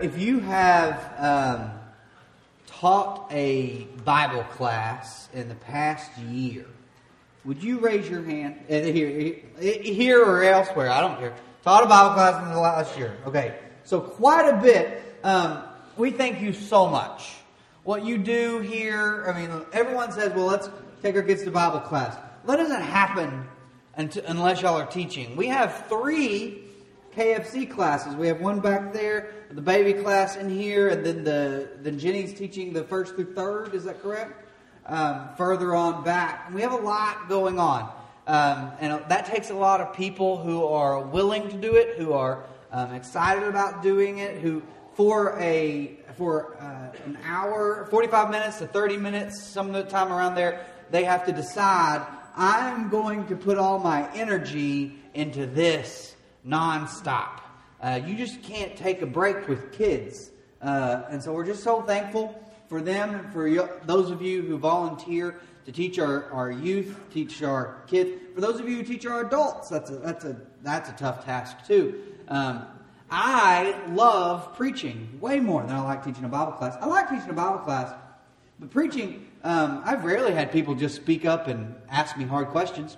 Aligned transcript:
If 0.00 0.16
you 0.16 0.38
have 0.38 1.12
um, 1.18 1.72
taught 2.68 3.26
a 3.32 3.88
Bible 4.04 4.44
class 4.44 5.28
in 5.34 5.48
the 5.48 5.56
past 5.56 6.16
year, 6.18 6.66
would 7.44 7.60
you 7.60 7.80
raise 7.80 8.08
your 8.08 8.22
hand? 8.22 8.60
Uh, 8.70 8.74
here, 8.74 9.34
here 9.58 10.24
or 10.24 10.44
elsewhere, 10.44 10.88
I 10.88 11.00
don't 11.00 11.18
care. 11.18 11.34
Taught 11.64 11.82
a 11.82 11.86
Bible 11.88 12.14
class 12.14 12.40
in 12.44 12.52
the 12.52 12.60
last 12.60 12.96
year. 12.96 13.16
Okay, 13.26 13.58
so 13.82 13.98
quite 13.98 14.48
a 14.48 14.62
bit. 14.62 15.02
Um, 15.24 15.64
we 15.96 16.12
thank 16.12 16.40
you 16.40 16.52
so 16.52 16.86
much. 16.86 17.32
What 17.82 18.04
you 18.04 18.18
do 18.18 18.60
here, 18.60 19.24
I 19.26 19.40
mean, 19.40 19.50
everyone 19.72 20.12
says, 20.12 20.32
well, 20.32 20.46
let's 20.46 20.70
take 21.02 21.16
our 21.16 21.24
kids 21.24 21.42
to 21.42 21.50
Bible 21.50 21.80
class. 21.80 22.16
That 22.46 22.54
doesn't 22.54 22.82
happen 22.82 23.48
unless 23.96 24.62
y'all 24.62 24.76
are 24.76 24.86
teaching. 24.86 25.34
We 25.34 25.48
have 25.48 25.86
three 25.88 26.67
KFC 27.14 27.68
classes. 27.70 28.14
We 28.14 28.28
have 28.28 28.40
one 28.40 28.60
back 28.60 28.92
there, 28.92 29.32
the 29.50 29.60
baby 29.60 29.94
class 29.94 30.36
in 30.36 30.48
here, 30.48 30.88
and 30.88 31.04
then 31.04 31.24
the 31.24 31.68
then 31.80 31.98
Jenny's 31.98 32.34
teaching 32.34 32.72
the 32.72 32.84
first 32.84 33.14
through 33.14 33.34
third. 33.34 33.74
Is 33.74 33.84
that 33.84 34.02
correct? 34.02 34.44
Um, 34.86 35.28
further 35.36 35.74
on 35.74 36.02
back, 36.04 36.50
we 36.52 36.62
have 36.62 36.72
a 36.72 36.76
lot 36.76 37.28
going 37.28 37.58
on, 37.58 37.92
um, 38.26 38.72
and 38.80 39.02
that 39.08 39.26
takes 39.26 39.50
a 39.50 39.54
lot 39.54 39.80
of 39.80 39.92
people 39.94 40.38
who 40.38 40.64
are 40.64 41.00
willing 41.00 41.48
to 41.50 41.56
do 41.56 41.76
it, 41.76 41.98
who 41.98 42.12
are 42.12 42.44
um, 42.72 42.94
excited 42.94 43.42
about 43.42 43.82
doing 43.82 44.18
it, 44.18 44.38
who 44.38 44.62
for 44.94 45.38
a 45.40 45.98
for 46.16 46.56
uh, 46.60 46.96
an 47.04 47.18
hour, 47.24 47.86
forty 47.90 48.08
five 48.08 48.30
minutes 48.30 48.58
to 48.58 48.66
thirty 48.66 48.96
minutes, 48.96 49.42
some 49.42 49.66
of 49.66 49.72
the 49.72 49.90
time 49.90 50.12
around 50.12 50.34
there, 50.34 50.66
they 50.90 51.04
have 51.04 51.26
to 51.26 51.32
decide. 51.32 52.06
I'm 52.36 52.88
going 52.88 53.26
to 53.26 53.36
put 53.36 53.58
all 53.58 53.80
my 53.80 54.08
energy 54.14 54.94
into 55.12 55.44
this 55.44 56.14
nonstop. 56.48 57.40
Uh, 57.80 58.00
you 58.06 58.16
just 58.16 58.42
can't 58.42 58.76
take 58.76 59.02
a 59.02 59.06
break 59.06 59.46
with 59.46 59.72
kids. 59.72 60.30
Uh, 60.60 61.02
and 61.10 61.22
so 61.22 61.32
we're 61.32 61.46
just 61.46 61.62
so 61.62 61.82
thankful 61.82 62.42
for 62.68 62.80
them 62.80 63.14
and 63.14 63.32
for 63.32 63.46
you, 63.46 63.68
those 63.84 64.10
of 64.10 64.20
you 64.20 64.42
who 64.42 64.58
volunteer 64.58 65.40
to 65.64 65.72
teach 65.72 65.98
our, 65.98 66.30
our 66.32 66.50
youth, 66.50 66.98
teach 67.12 67.42
our 67.42 67.82
kids. 67.86 68.10
For 68.34 68.40
those 68.40 68.58
of 68.58 68.68
you 68.68 68.76
who 68.76 68.82
teach 68.82 69.06
our 69.06 69.26
adults, 69.26 69.68
that's 69.68 69.90
a, 69.90 69.96
that's 69.96 70.24
a, 70.24 70.36
that's 70.62 70.88
a 70.88 70.92
tough 70.92 71.24
task 71.24 71.66
too. 71.66 72.02
Um, 72.28 72.66
I 73.10 73.74
love 73.88 74.54
preaching 74.56 75.18
way 75.20 75.40
more 75.40 75.62
than 75.62 75.74
I 75.74 75.80
like 75.82 76.04
teaching 76.04 76.24
a 76.24 76.28
Bible 76.28 76.52
class. 76.52 76.76
I 76.80 76.86
like 76.86 77.08
teaching 77.08 77.30
a 77.30 77.34
Bible 77.34 77.58
class, 77.58 77.94
but 78.58 78.70
preaching, 78.70 79.26
um, 79.44 79.82
I've 79.84 80.04
rarely 80.04 80.32
had 80.34 80.52
people 80.52 80.74
just 80.74 80.96
speak 80.96 81.24
up 81.24 81.48
and 81.48 81.74
ask 81.88 82.16
me 82.18 82.24
hard 82.24 82.48
questions. 82.48 82.96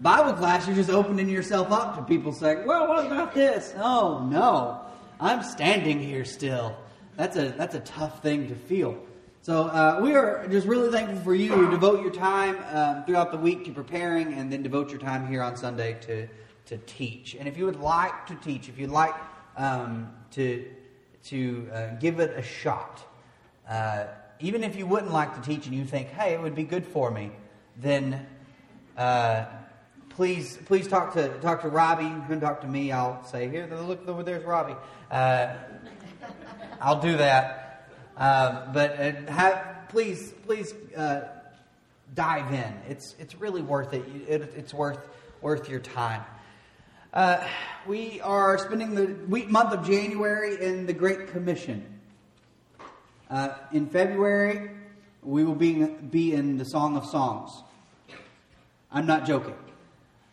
Bible 0.00 0.32
class, 0.32 0.66
you're 0.66 0.76
just 0.76 0.88
opening 0.88 1.28
yourself 1.28 1.70
up 1.70 1.94
to 1.96 2.02
people 2.02 2.32
saying, 2.32 2.66
well, 2.66 2.88
what 2.88 3.04
about 3.04 3.34
this? 3.34 3.74
Oh, 3.76 4.26
no. 4.30 4.80
I'm 5.20 5.42
standing 5.42 6.00
here 6.00 6.24
still. 6.24 6.74
That's 7.16 7.36
a, 7.36 7.50
that's 7.50 7.74
a 7.74 7.80
tough 7.80 8.22
thing 8.22 8.48
to 8.48 8.54
feel. 8.54 8.98
So 9.42 9.64
uh, 9.64 10.00
we 10.02 10.14
are 10.14 10.46
just 10.48 10.66
really 10.66 10.90
thankful 10.90 11.20
for 11.20 11.34
you 11.34 11.54
to 11.54 11.70
devote 11.70 12.00
your 12.00 12.12
time 12.12 12.56
um, 12.72 13.04
throughout 13.04 13.30
the 13.30 13.36
week 13.36 13.66
to 13.66 13.72
preparing 13.72 14.32
and 14.32 14.50
then 14.50 14.62
devote 14.62 14.90
your 14.90 15.00
time 15.00 15.26
here 15.26 15.42
on 15.42 15.54
Sunday 15.54 15.98
to, 16.02 16.26
to 16.66 16.78
teach. 16.86 17.34
And 17.34 17.46
if 17.46 17.58
you 17.58 17.66
would 17.66 17.80
like 17.80 18.26
to 18.28 18.34
teach, 18.36 18.70
if 18.70 18.78
you'd 18.78 18.88
like 18.88 19.14
um, 19.58 20.10
to, 20.30 20.66
to 21.24 21.68
uh, 21.74 21.86
give 21.96 22.20
it 22.20 22.38
a 22.38 22.42
shot, 22.42 23.02
uh, 23.68 24.04
even 24.40 24.64
if 24.64 24.76
you 24.76 24.86
wouldn't 24.86 25.12
like 25.12 25.34
to 25.34 25.42
teach 25.42 25.66
and 25.66 25.74
you 25.74 25.84
think, 25.84 26.08
hey, 26.08 26.32
it 26.32 26.40
would 26.40 26.54
be 26.54 26.64
good 26.64 26.86
for 26.86 27.10
me, 27.10 27.32
then 27.76 28.26
uh, 28.96 29.44
please 30.20 30.58
please 30.66 30.86
talk 30.86 31.14
to 31.14 31.28
talk 31.38 31.62
to 31.62 31.68
Robbie. 31.70 32.04
You 32.04 32.22
can 32.28 32.40
talk 32.40 32.60
to 32.60 32.66
me. 32.66 32.92
I'll 32.92 33.24
say 33.24 33.48
here. 33.48 33.66
Look 33.66 34.06
over 34.06 34.22
there's 34.22 34.44
Robbie. 34.44 34.76
Uh, 35.10 35.54
I'll 36.78 37.00
do 37.00 37.16
that. 37.16 37.88
Uh, 38.18 38.70
but 38.70 39.00
uh, 39.00 39.32
have, 39.32 39.86
please 39.88 40.34
please 40.44 40.74
uh, 40.94 41.22
dive 42.14 42.52
in. 42.52 42.74
It's 42.86 43.14
it's 43.18 43.34
really 43.36 43.62
worth 43.62 43.94
it. 43.94 44.04
it 44.28 44.52
it's 44.54 44.74
worth 44.74 45.08
worth 45.40 45.70
your 45.70 45.80
time. 45.80 46.22
Uh, 47.14 47.42
we 47.86 48.20
are 48.20 48.58
spending 48.58 48.94
the 48.94 49.06
week 49.26 49.48
month 49.48 49.72
of 49.72 49.86
January 49.86 50.62
in 50.62 50.84
the 50.84 50.92
Great 50.92 51.28
Commission. 51.28 51.98
Uh, 53.30 53.54
in 53.72 53.86
February, 53.86 54.70
we 55.22 55.44
will 55.44 55.54
be, 55.54 55.82
be 55.86 56.34
in 56.34 56.58
the 56.58 56.66
Song 56.66 56.98
of 56.98 57.06
Songs. 57.06 57.50
I'm 58.92 59.06
not 59.06 59.24
joking. 59.24 59.54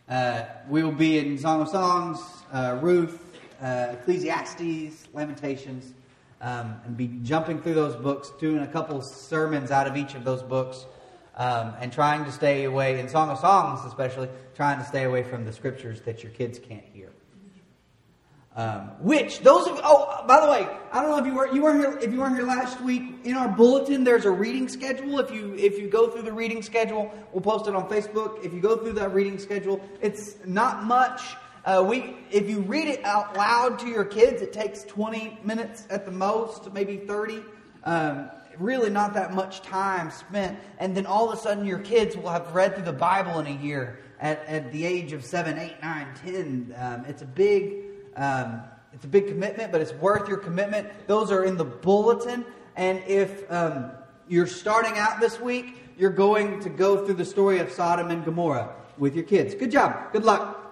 Uh, 0.10 0.46
we 0.70 0.84
will 0.84 0.94
be 0.94 1.18
in 1.18 1.38
Song 1.38 1.62
of 1.62 1.68
Songs, 1.68 2.20
uh, 2.54 2.78
Ruth, 2.82 3.20
uh, 3.62 3.88
Ecclesiastes, 3.92 5.06
Lamentations, 5.14 5.94
um, 6.40 6.80
and 6.86 6.96
be 6.96 7.08
jumping 7.24 7.62
through 7.62 7.74
those 7.74 7.96
books, 7.98 8.32
doing 8.40 8.60
a 8.60 8.68
couple 8.68 9.02
sermons 9.02 9.70
out 9.70 9.86
of 9.86 9.98
each 9.98 10.16
of 10.16 10.24
those 10.24 10.42
books, 10.42 10.86
um, 11.36 11.74
and 11.82 11.92
trying 11.92 12.24
to 12.24 12.32
stay 12.32 12.64
away, 12.64 13.02
in 13.02 13.10
Song 13.10 13.30
of 13.30 13.40
Songs 13.40 13.82
especially, 13.86 14.30
trying 14.56 14.80
to 14.80 14.86
stay 14.86 15.04
away 15.04 15.24
from 15.24 15.44
the 15.44 15.52
scriptures 15.52 16.00
that 16.02 16.24
your 16.24 16.32
kids 16.32 16.58
can't 16.58 16.86
hear. 16.94 17.10
Um, 18.58 18.90
which 19.02 19.42
those 19.42 19.68
of 19.68 19.80
oh 19.84 20.26
by 20.28 20.42
the 20.42 20.50
way 20.50 20.68
I 20.92 21.04
don't 21.04 21.12
know 21.12 21.20
if 21.20 21.28
you 21.28 21.36
were 21.36 21.54
you 21.54 21.62
weren't 21.62 21.80
here 21.80 21.96
if 22.00 22.12
you 22.12 22.20
weren't 22.20 22.36
here 22.36 22.48
last 22.48 22.82
week 22.82 23.04
in 23.24 23.36
our 23.36 23.48
bulletin 23.48 24.04
there's 24.04 24.26
a 24.26 24.32
reading 24.32 24.68
schedule. 24.68 25.20
If 25.20 25.30
you 25.30 25.54
if 25.54 25.78
you 25.78 25.88
go 25.88 26.10
through 26.10 26.24
the 26.24 26.34
reading 26.34 26.64
schedule 26.64 27.14
we'll 27.32 27.44
post 27.44 27.68
it 27.68 27.76
on 27.76 27.88
Facebook. 27.88 28.44
If 28.44 28.54
you 28.54 28.60
go 28.60 28.76
through 28.76 28.94
that 28.94 29.14
reading 29.14 29.38
schedule 29.38 29.80
it's 30.02 30.38
not 30.44 30.86
much. 30.86 31.22
Uh, 31.66 31.86
we 31.88 32.18
if 32.32 32.50
you 32.50 32.62
read 32.62 32.88
it 32.88 33.06
out 33.06 33.38
loud 33.38 33.78
to 33.78 33.88
your 33.90 34.06
kids 34.06 34.42
it 34.42 34.54
takes 34.54 34.84
20 34.86 35.38
minutes 35.44 35.86
at 35.92 36.06
the 36.06 36.12
most 36.12 36.74
maybe 36.74 36.98
30 36.98 37.44
um, 37.84 38.28
really 38.58 38.90
not 38.90 39.14
that 39.14 39.36
much 39.36 39.62
time 39.62 40.10
spent. 40.10 40.58
And 40.80 40.98
then 40.98 41.06
all 41.06 41.30
of 41.32 41.38
a 41.38 41.40
sudden 41.40 41.64
your 41.64 41.78
kids 41.78 42.18
will 42.18 42.30
have 42.30 42.56
read 42.56 42.74
through 42.74 42.86
the 42.86 42.92
Bible 42.92 43.38
in 43.38 43.46
a 43.46 43.62
year 43.62 44.00
at, 44.20 44.44
at 44.48 44.72
the 44.72 44.84
age 44.84 45.14
of 45.14 45.24
7 45.24 45.60
8 45.60 45.76
9 45.80 46.08
10 46.26 46.76
um, 46.76 47.06
it's 47.06 47.22
a 47.22 47.26
big 47.28 47.87
um, 48.18 48.62
it's 48.94 49.06
a 49.06 49.08
big 49.08 49.28
commitment, 49.28 49.72
but 49.72 49.80
it's 49.80 49.94
worth 49.94 50.28
your 50.28 50.38
commitment. 50.38 50.90
Those 51.08 51.32
are 51.32 51.44
in 51.46 51.56
the 51.56 51.64
bulletin. 51.64 52.44
And 52.76 53.02
if 53.08 53.50
um, 53.52 53.92
you're 54.28 54.48
starting 54.48 54.98
out 54.98 55.20
this 55.20 55.40
week, 55.40 55.78
you're 55.98 56.10
going 56.10 56.60
to 56.62 56.70
go 56.70 57.06
through 57.06 57.16
the 57.16 57.26
story 57.26 57.60
of 57.60 57.72
Sodom 57.72 58.10
and 58.10 58.26
Gomorrah 58.26 58.74
with 58.98 59.16
your 59.16 59.24
kids. 59.24 59.54
Good 59.54 59.72
job. 59.72 60.12
Good 60.12 60.26
luck. 60.26 60.64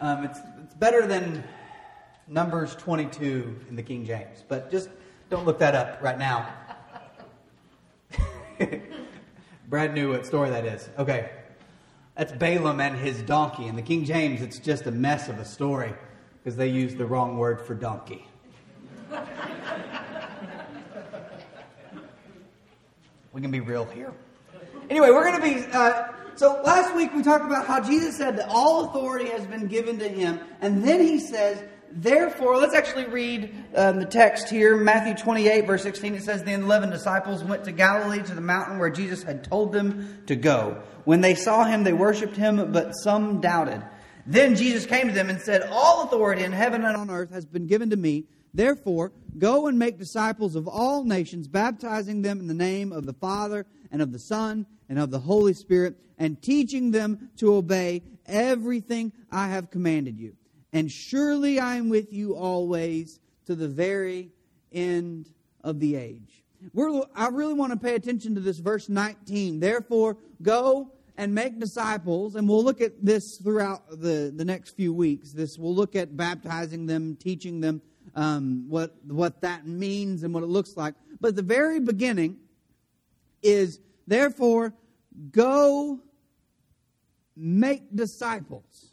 Um, 0.00 0.24
it's, 0.24 0.38
it's 0.64 0.74
better 0.74 1.06
than 1.06 1.44
Numbers 2.26 2.74
22 2.76 3.60
in 3.68 3.76
the 3.76 3.82
King 3.82 4.04
James, 4.04 4.42
but 4.48 4.70
just 4.70 4.88
don't 5.28 5.44
look 5.44 5.58
that 5.58 5.74
up 5.74 6.02
right 6.02 6.18
now. 6.18 6.48
Brad 9.68 9.94
knew 9.94 10.10
what 10.10 10.26
story 10.26 10.50
that 10.50 10.64
is. 10.64 10.88
Okay. 10.98 11.30
That's 12.20 12.32
Balaam 12.32 12.80
and 12.80 12.98
his 12.98 13.22
donkey. 13.22 13.66
In 13.66 13.76
the 13.76 13.82
King 13.82 14.04
James, 14.04 14.42
it's 14.42 14.58
just 14.58 14.84
a 14.84 14.90
mess 14.90 15.30
of 15.30 15.38
a 15.38 15.44
story 15.46 15.94
because 16.44 16.54
they 16.54 16.68
use 16.68 16.94
the 16.94 17.06
wrong 17.06 17.38
word 17.38 17.62
for 17.62 17.74
donkey. 17.74 18.26
we 23.32 23.40
can 23.40 23.50
be 23.50 23.60
real 23.60 23.86
here. 23.86 24.12
Anyway, 24.90 25.08
we're 25.08 25.24
going 25.30 25.40
to 25.40 25.62
be. 25.62 25.64
Uh, 25.72 26.08
so 26.34 26.60
last 26.62 26.94
week 26.94 27.10
we 27.14 27.22
talked 27.22 27.46
about 27.46 27.66
how 27.66 27.80
Jesus 27.80 28.18
said 28.18 28.36
that 28.36 28.50
all 28.50 28.90
authority 28.90 29.30
has 29.30 29.46
been 29.46 29.66
given 29.66 29.98
to 29.98 30.06
him, 30.06 30.40
and 30.60 30.84
then 30.84 31.00
he 31.00 31.18
says 31.18 31.64
Therefore, 31.92 32.56
let's 32.56 32.74
actually 32.74 33.06
read 33.06 33.52
um, 33.74 33.98
the 33.98 34.06
text 34.06 34.48
here. 34.48 34.76
Matthew 34.76 35.14
28, 35.14 35.66
verse 35.66 35.82
16. 35.82 36.14
It 36.14 36.22
says, 36.22 36.44
The 36.44 36.52
eleven 36.52 36.90
disciples 36.90 37.42
went 37.42 37.64
to 37.64 37.72
Galilee 37.72 38.22
to 38.22 38.34
the 38.34 38.40
mountain 38.40 38.78
where 38.78 38.90
Jesus 38.90 39.22
had 39.22 39.42
told 39.42 39.72
them 39.72 40.22
to 40.26 40.36
go. 40.36 40.82
When 41.04 41.20
they 41.20 41.34
saw 41.34 41.64
him, 41.64 41.82
they 41.82 41.92
worshipped 41.92 42.36
him, 42.36 42.72
but 42.72 42.92
some 42.92 43.40
doubted. 43.40 43.82
Then 44.24 44.54
Jesus 44.54 44.86
came 44.86 45.08
to 45.08 45.12
them 45.12 45.30
and 45.30 45.40
said, 45.40 45.62
All 45.62 46.04
authority 46.04 46.44
in 46.44 46.52
heaven 46.52 46.84
and 46.84 46.96
on 46.96 47.10
earth 47.10 47.30
has 47.32 47.44
been 47.44 47.66
given 47.66 47.90
to 47.90 47.96
me. 47.96 48.26
Therefore, 48.54 49.12
go 49.38 49.66
and 49.66 49.78
make 49.78 49.98
disciples 49.98 50.54
of 50.54 50.68
all 50.68 51.04
nations, 51.04 51.48
baptizing 51.48 52.22
them 52.22 52.38
in 52.38 52.46
the 52.46 52.54
name 52.54 52.92
of 52.92 53.06
the 53.06 53.12
Father 53.14 53.66
and 53.90 54.00
of 54.00 54.12
the 54.12 54.18
Son 54.18 54.66
and 54.88 54.98
of 54.98 55.10
the 55.10 55.20
Holy 55.20 55.54
Spirit, 55.54 55.96
and 56.18 56.40
teaching 56.40 56.90
them 56.90 57.30
to 57.38 57.54
obey 57.54 58.02
everything 58.26 59.12
I 59.30 59.48
have 59.48 59.70
commanded 59.70 60.18
you 60.18 60.36
and 60.72 60.90
surely 60.90 61.58
I 61.58 61.76
am 61.76 61.88
with 61.88 62.12
you 62.12 62.36
always 62.36 63.20
to 63.46 63.54
the 63.54 63.68
very 63.68 64.30
end 64.72 65.30
of 65.64 65.80
the 65.80 65.96
age. 65.96 66.44
We're, 66.74 67.02
I 67.14 67.28
really 67.28 67.54
want 67.54 67.72
to 67.72 67.78
pay 67.78 67.94
attention 67.94 68.34
to 68.34 68.40
this 68.40 68.58
verse 68.58 68.88
19. 68.88 69.60
Therefore, 69.60 70.16
go 70.42 70.92
and 71.16 71.34
make 71.34 71.58
disciples, 71.58 72.36
and 72.36 72.48
we'll 72.48 72.64
look 72.64 72.80
at 72.80 73.04
this 73.04 73.36
throughout 73.38 73.90
the, 73.90 74.32
the 74.34 74.44
next 74.44 74.76
few 74.76 74.92
weeks. 74.92 75.32
This 75.32 75.58
we'll 75.58 75.74
look 75.74 75.96
at 75.96 76.16
baptizing 76.16 76.86
them, 76.86 77.16
teaching 77.16 77.60
them 77.60 77.82
um, 78.14 78.64
what 78.68 78.94
what 79.06 79.40
that 79.42 79.66
means 79.66 80.22
and 80.22 80.32
what 80.34 80.42
it 80.42 80.48
looks 80.48 80.76
like. 80.76 80.94
But 81.20 81.36
the 81.36 81.42
very 81.42 81.80
beginning 81.80 82.38
is 83.42 83.80
therefore 84.06 84.72
go 85.30 86.00
make 87.36 87.94
disciples. 87.94 88.89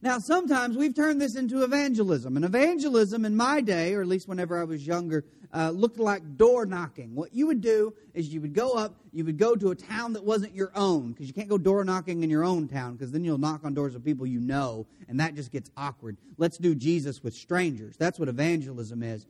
Now, 0.00 0.18
sometimes 0.18 0.76
we've 0.76 0.94
turned 0.94 1.20
this 1.20 1.34
into 1.34 1.64
evangelism. 1.64 2.36
And 2.36 2.44
evangelism 2.44 3.24
in 3.24 3.36
my 3.36 3.60
day, 3.60 3.94
or 3.94 4.00
at 4.00 4.06
least 4.06 4.28
whenever 4.28 4.60
I 4.60 4.64
was 4.64 4.86
younger, 4.86 5.24
uh, 5.52 5.70
looked 5.70 5.98
like 5.98 6.36
door 6.36 6.66
knocking. 6.66 7.14
What 7.14 7.34
you 7.34 7.46
would 7.46 7.60
do 7.60 7.94
is 8.14 8.32
you 8.32 8.40
would 8.40 8.54
go 8.54 8.72
up, 8.72 8.94
you 9.12 9.24
would 9.24 9.38
go 9.38 9.56
to 9.56 9.70
a 9.70 9.74
town 9.74 10.12
that 10.12 10.24
wasn't 10.24 10.54
your 10.54 10.70
own, 10.74 11.12
because 11.12 11.26
you 11.26 11.32
can't 11.32 11.48
go 11.48 11.58
door 11.58 11.84
knocking 11.84 12.22
in 12.22 12.30
your 12.30 12.44
own 12.44 12.68
town, 12.68 12.92
because 12.92 13.10
then 13.10 13.24
you'll 13.24 13.38
knock 13.38 13.64
on 13.64 13.74
doors 13.74 13.94
of 13.94 14.04
people 14.04 14.26
you 14.26 14.40
know, 14.40 14.86
and 15.08 15.18
that 15.20 15.34
just 15.34 15.50
gets 15.50 15.70
awkward. 15.76 16.16
Let's 16.36 16.58
do 16.58 16.74
Jesus 16.74 17.22
with 17.22 17.34
strangers. 17.34 17.96
That's 17.96 18.18
what 18.18 18.28
evangelism 18.28 19.02
is. 19.02 19.26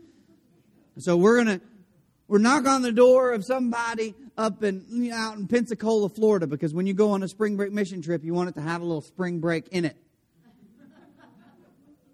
So 0.98 1.16
we're 1.16 1.42
going 1.42 1.60
to 1.60 1.64
we're 2.26 2.38
knock 2.38 2.66
on 2.66 2.82
the 2.82 2.92
door 2.92 3.32
of 3.32 3.42
somebody 3.42 4.14
up 4.36 4.62
in 4.62 4.84
you 4.90 5.10
know, 5.10 5.16
out 5.16 5.38
in 5.38 5.48
Pensacola, 5.48 6.10
Florida, 6.10 6.46
because 6.46 6.74
when 6.74 6.86
you 6.86 6.92
go 6.92 7.12
on 7.12 7.22
a 7.22 7.28
spring 7.28 7.56
break 7.56 7.72
mission 7.72 8.02
trip, 8.02 8.22
you 8.22 8.34
want 8.34 8.50
it 8.50 8.54
to 8.56 8.60
have 8.60 8.82
a 8.82 8.84
little 8.84 9.00
spring 9.00 9.40
break 9.40 9.68
in 9.68 9.86
it. 9.86 9.96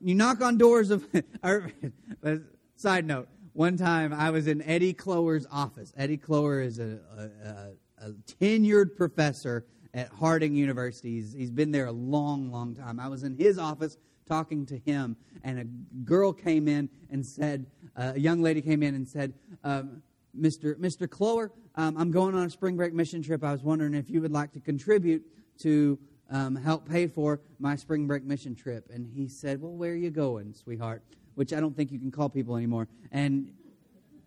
You 0.05 0.15
knock 0.15 0.43
on 0.43 0.59
doors 0.59 0.91
of. 0.91 1.07
side 2.77 3.07
note: 3.07 3.27
One 3.55 3.79
time 3.79 4.13
I 4.13 4.29
was 4.29 4.47
in 4.47 4.61
Eddie 4.61 4.93
Clower's 4.93 5.47
office. 5.51 5.95
Eddie 5.97 6.19
Clower 6.19 6.61
is 6.61 6.79
a, 6.79 6.99
a, 7.17 8.05
a, 8.05 8.09
a 8.09 8.11
tenured 8.39 8.97
professor 8.97 9.65
at 9.95 10.11
Harding 10.11 10.55
University. 10.55 11.13
He's, 11.15 11.33
he's 11.33 11.51
been 11.51 11.73
there 11.73 11.87
a 11.87 11.93
long, 11.93 12.53
long 12.53 12.75
time. 12.75 13.01
I 13.01 13.09
was 13.09 13.23
in 13.23 13.35
his 13.35 13.59
office 13.59 13.97
talking 14.29 14.67
to 14.67 14.79
him, 14.79 15.17
and 15.43 15.59
a 15.59 15.65
girl 16.05 16.35
came 16.35 16.69
in 16.69 16.91
and 17.11 17.25
said, 17.25 17.65
uh, 17.97 18.13
a 18.15 18.21
young 18.21 18.43
lady 18.43 18.61
came 18.61 18.83
in 18.83 18.95
and 18.95 19.09
said, 19.09 19.33
um, 19.63 20.03
Mr. 20.39 20.75
Mr. 20.75 21.09
Clower, 21.09 21.51
um, 21.77 21.97
I'm 21.97 22.11
going 22.11 22.35
on 22.35 22.45
a 22.45 22.51
spring 22.51 22.77
break 22.77 22.93
mission 22.93 23.23
trip. 23.23 23.43
I 23.43 23.53
was 23.53 23.63
wondering 23.63 23.95
if 23.95 24.11
you 24.11 24.21
would 24.21 24.33
like 24.33 24.53
to 24.53 24.61
contribute 24.61 25.25
to 25.61 25.99
um, 26.35 26.57
help 26.57 26.89
pay 26.89 27.07
for 27.07 27.41
my 27.61 27.77
spring 27.77 28.09
break 28.09 28.25
mission 28.25 28.57
trip. 28.57 28.91
And 28.93 29.07
he 29.07 29.29
said, 29.29 29.63
Well, 29.63 29.73
where 29.73 29.93
are 29.93 29.97
you 29.97 30.11
going, 30.11 30.53
sweetheart? 30.53 31.03
Which 31.37 31.53
I 31.53 31.61
don't 31.61 31.77
think 31.77 31.93
you 31.93 31.99
can 32.01 32.11
call 32.11 32.29
people 32.29 32.57
anymore. 32.57 32.89
And 33.13 33.53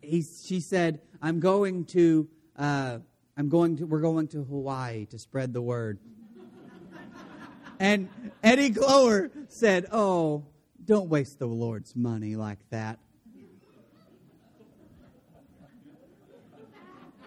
he, 0.01 0.21
she 0.21 0.61
said, 0.61 1.01
I'm 1.21 1.41
going 1.41 1.83
to, 1.87 2.29
uh, 2.55 2.99
I'm 3.35 3.49
going 3.49 3.77
to, 3.77 3.85
we're 3.85 3.99
going 3.99 4.29
to 4.29 4.43
Hawaii 4.43 5.05
to 5.07 5.19
spread 5.19 5.51
the 5.51 5.61
word. 5.61 5.99
and 7.77 8.07
Eddie 8.41 8.71
Clower 8.71 9.29
said, 9.49 9.87
Oh, 9.91 10.45
don't 10.85 11.09
waste 11.09 11.39
the 11.39 11.45
Lord's 11.45 11.93
money 11.93 12.37
like 12.37 12.59
that. 12.69 12.99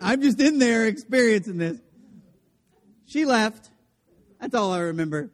I'm 0.01 0.23
just 0.23 0.41
in 0.41 0.59
there 0.59 0.87
experiencing 0.87 1.59
this. 1.59 1.79
She 3.05 3.27
left. 3.27 3.70
That's 4.41 4.55
all 4.55 4.73
I 4.73 4.81
remember. 4.81 5.31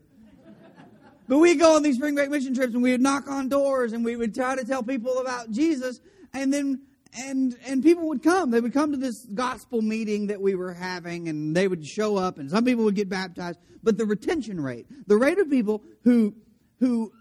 But 1.29 1.39
we 1.39 1.55
go 1.57 1.77
on 1.77 1.83
these 1.83 1.97
spring 1.97 2.15
break 2.15 2.31
mission 2.31 2.55
trips 2.55 2.75
and 2.75 2.83
we 2.83 2.93
would 2.93 3.01
knock 3.01 3.29
on 3.29 3.49
doors 3.49 3.93
and 3.93 4.05
we 4.05 4.17
would 4.17 4.35
try 4.35 4.55
to 4.55 4.65
tell 4.65 4.83
people 4.83 5.19
about 5.19 5.51
Jesus 5.51 6.01
and 6.33 6.53
then 6.53 6.83
and 7.19 7.57
and 7.67 7.83
people 7.83 8.09
would 8.09 8.23
come. 8.23 8.51
They 8.51 8.61
would 8.61 8.73
come 8.73 8.93
to 8.93 8.97
this 8.97 9.27
gospel 9.35 9.83
meeting 9.83 10.29
that 10.29 10.41
we 10.41 10.55
were 10.55 10.73
having 10.73 11.29
and 11.29 11.57
they 11.57 11.67
would 11.67 11.85
show 11.85 12.17
up 12.17 12.39
and 12.39 12.51
some 12.51 12.65
people 12.65 12.85
would 12.85 12.95
get 12.95 13.09
baptized. 13.09 13.59
But 13.83 13.97
the 13.97 14.05
retention 14.05 14.61
rate, 14.61 14.87
the 15.07 15.17
rate 15.17 15.39
of 15.39 15.51
people 15.51 15.83
who 16.05 16.35
who 16.79 17.13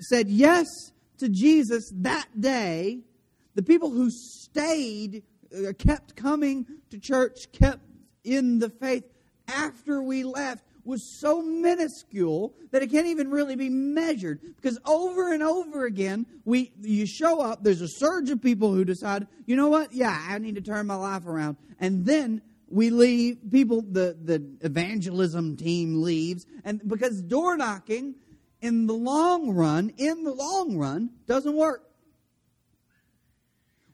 said 0.00 0.28
yes 0.28 0.66
to 1.18 1.28
Jesus 1.28 1.92
that 1.96 2.26
day, 2.40 3.00
the 3.54 3.62
people 3.62 3.90
who 3.90 4.10
stayed 4.10 5.22
uh, 5.56 5.72
kept 5.78 6.16
coming 6.16 6.66
to 6.90 6.98
church, 6.98 7.52
kept 7.52 7.82
in 8.24 8.58
the 8.58 8.70
faith 8.70 9.04
after 9.46 10.02
we 10.02 10.24
left 10.24 10.64
was 10.84 11.02
so 11.20 11.42
minuscule 11.42 12.54
that 12.70 12.82
it 12.82 12.90
can't 12.90 13.06
even 13.06 13.30
really 13.30 13.56
be 13.56 13.68
measured. 13.68 14.40
Because 14.56 14.78
over 14.84 15.32
and 15.32 15.42
over 15.42 15.84
again 15.84 16.26
we 16.44 16.72
you 16.80 17.06
show 17.06 17.40
up 17.40 17.62
there's 17.62 17.80
a 17.80 17.88
surge 17.88 18.30
of 18.30 18.42
people 18.42 18.72
who 18.72 18.84
decide 18.84 19.26
you 19.46 19.56
know 19.56 19.68
what? 19.68 19.92
Yeah 19.92 20.18
i 20.28 20.38
need 20.38 20.54
to 20.56 20.60
turn 20.60 20.86
my 20.86 20.96
life 20.96 21.26
around. 21.26 21.56
And 21.78 22.04
then 22.04 22.42
we 22.68 22.90
leave 22.90 23.38
people 23.50 23.82
the 23.82 24.16
the 24.22 24.42
evangelism 24.62 25.56
team 25.56 26.02
leaves. 26.02 26.46
And 26.64 26.80
because 26.86 27.22
door 27.22 27.56
knocking 27.56 28.14
in 28.60 28.86
the 28.86 28.94
long 28.94 29.50
run 29.50 29.92
in 29.98 30.24
the 30.24 30.32
long 30.32 30.76
run 30.76 31.10
doesn't 31.26 31.54
work. 31.54 31.82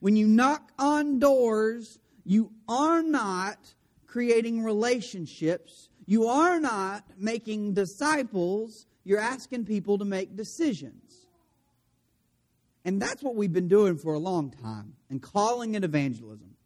When 0.01 0.15
you 0.15 0.29
knock 0.29 0.71
on 0.79 1.19
doors, 1.19 1.99
you 2.25 2.53
are 2.69 3.03
not 3.03 3.59
creating 4.07 4.63
relationships. 4.63 5.88
You 6.09 6.29
are 6.29 6.59
not 6.59 7.05
making 7.19 7.75
disciples. 7.75 8.87
You're 9.05 9.21
asking 9.21 9.67
people 9.67 9.99
to 9.99 10.07
make 10.07 10.37
decisions. 10.37 11.27
And 12.87 13.01
that's 13.01 13.23
what 13.23 13.35
we've 13.35 13.53
been 13.53 13.69
doing 13.69 13.99
for 13.99 14.15
a 14.15 14.19
long 14.19 14.51
time 14.51 14.95
and 15.11 15.21
calling 15.21 15.75
it 15.75 15.85
evangelism. 15.85 16.57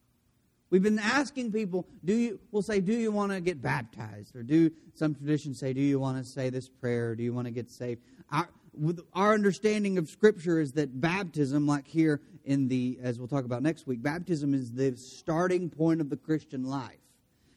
We've 0.71 0.83
been 0.83 1.01
asking 1.01 1.51
people, 1.51 1.89
do 2.05 2.15
you, 2.15 2.39
we'll 2.53 2.63
say, 2.63 2.79
do 2.79 2.93
you 2.93 3.11
want 3.11 3.33
to 3.33 3.41
get 3.41 3.61
baptized? 3.61 4.37
Or 4.37 4.45
do, 4.45 4.71
some 4.95 5.13
traditions 5.13 5.59
say, 5.59 5.73
do 5.73 5.81
you 5.81 5.99
want 5.99 6.25
to 6.25 6.25
say 6.25 6.49
this 6.49 6.69
prayer? 6.69 7.17
Do 7.17 7.25
you 7.25 7.35
want 7.35 7.49
to 7.49 7.51
get 7.51 7.69
saved? 7.69 8.01
Our, 8.31 8.49
our 9.13 9.35
understanding 9.35 9.99
of 9.99 10.09
Scripture 10.09 10.61
is 10.61 10.71
that 10.75 11.01
baptism, 11.01 11.67
like 11.67 11.89
here 11.89 12.21
in 12.45 12.69
the, 12.69 12.97
as 13.03 13.19
we'll 13.19 13.27
talk 13.27 13.45
about 13.45 13.65
next 13.65 13.89
week, 13.89 14.05
baptism 14.05 14.55
is 14.55 14.71
the 14.71 14.97
starting 14.97 15.69
point 15.69 16.01
of 16.01 16.11
the 16.11 16.17
Christian 16.17 16.63
life. 16.63 16.95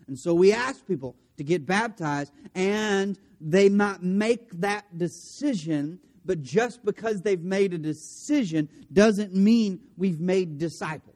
And 0.07 0.17
so 0.17 0.33
we 0.33 0.53
ask 0.53 0.85
people 0.85 1.15
to 1.37 1.43
get 1.43 1.65
baptized, 1.65 2.31
and 2.53 3.17
they 3.41 3.69
might 3.69 4.01
make 4.01 4.51
that 4.61 4.97
decision, 4.97 5.99
but 6.23 6.41
just 6.41 6.83
because 6.85 7.21
they've 7.21 7.41
made 7.41 7.73
a 7.73 7.77
decision 7.77 8.69
doesn't 8.91 9.33
mean 9.33 9.79
we've 9.97 10.19
made 10.19 10.57
disciples. 10.57 11.15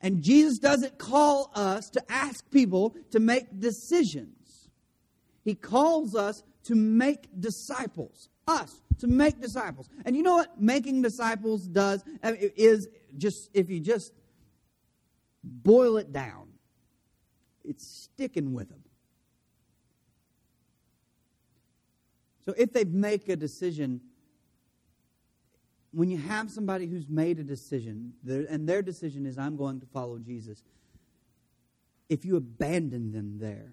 And 0.00 0.22
Jesus 0.22 0.58
doesn't 0.58 0.98
call 0.98 1.52
us 1.54 1.88
to 1.90 2.02
ask 2.10 2.50
people 2.50 2.96
to 3.12 3.20
make 3.20 3.60
decisions. 3.60 4.68
He 5.44 5.54
calls 5.54 6.16
us 6.16 6.42
to 6.64 6.74
make 6.74 7.28
disciples. 7.38 8.28
Us 8.48 8.80
to 8.98 9.06
make 9.06 9.40
disciples. 9.40 9.88
And 10.04 10.16
you 10.16 10.24
know 10.24 10.34
what 10.34 10.60
making 10.60 11.02
disciples 11.02 11.68
does? 11.68 12.02
Uh, 12.22 12.32
is 12.56 12.88
just, 13.16 13.50
if 13.54 13.70
you 13.70 13.78
just 13.78 14.12
boil 15.42 15.96
it 15.96 16.12
down, 16.12 16.48
it's 17.64 17.86
sticking 17.86 18.52
with 18.52 18.68
them. 18.68 18.82
So 22.44 22.54
if 22.56 22.72
they 22.72 22.84
make 22.84 23.28
a 23.28 23.36
decision, 23.36 24.00
when 25.92 26.10
you 26.10 26.18
have 26.18 26.50
somebody 26.50 26.86
who's 26.86 27.08
made 27.08 27.38
a 27.38 27.44
decision, 27.44 28.14
and 28.26 28.68
their 28.68 28.82
decision 28.82 29.26
is, 29.26 29.38
I'm 29.38 29.56
going 29.56 29.80
to 29.80 29.86
follow 29.86 30.18
Jesus, 30.18 30.62
if 32.08 32.24
you 32.24 32.36
abandon 32.36 33.12
them 33.12 33.38
there, 33.38 33.72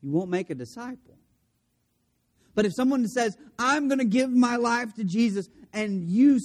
you 0.00 0.10
won't 0.10 0.30
make 0.30 0.50
a 0.50 0.54
disciple. 0.54 1.18
But 2.54 2.64
if 2.64 2.72
someone 2.72 3.06
says, 3.08 3.36
I'm 3.58 3.88
going 3.88 3.98
to 3.98 4.04
give 4.04 4.30
my 4.30 4.56
life 4.56 4.94
to 4.94 5.04
Jesus, 5.04 5.48
and 5.72 6.08
you 6.08 6.38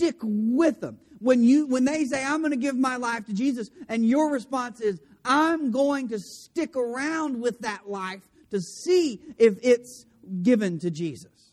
stick 0.00 0.16
with 0.22 0.80
them, 0.80 0.98
when, 1.18 1.44
you, 1.44 1.66
when 1.66 1.84
they 1.84 2.06
say, 2.06 2.24
I'm 2.24 2.40
going 2.40 2.52
to 2.52 2.56
give 2.56 2.76
my 2.76 2.96
life 2.96 3.26
to 3.26 3.34
Jesus, 3.34 3.70
and 3.88 4.06
your 4.06 4.30
response 4.30 4.80
is, 4.80 4.98
I'm 5.26 5.70
going 5.70 6.08
to 6.08 6.18
stick 6.18 6.74
around 6.74 7.38
with 7.38 7.58
that 7.60 7.90
life 7.90 8.22
to 8.50 8.62
see 8.62 9.20
if 9.36 9.58
it's 9.62 10.06
given 10.42 10.78
to 10.78 10.90
Jesus, 10.90 11.52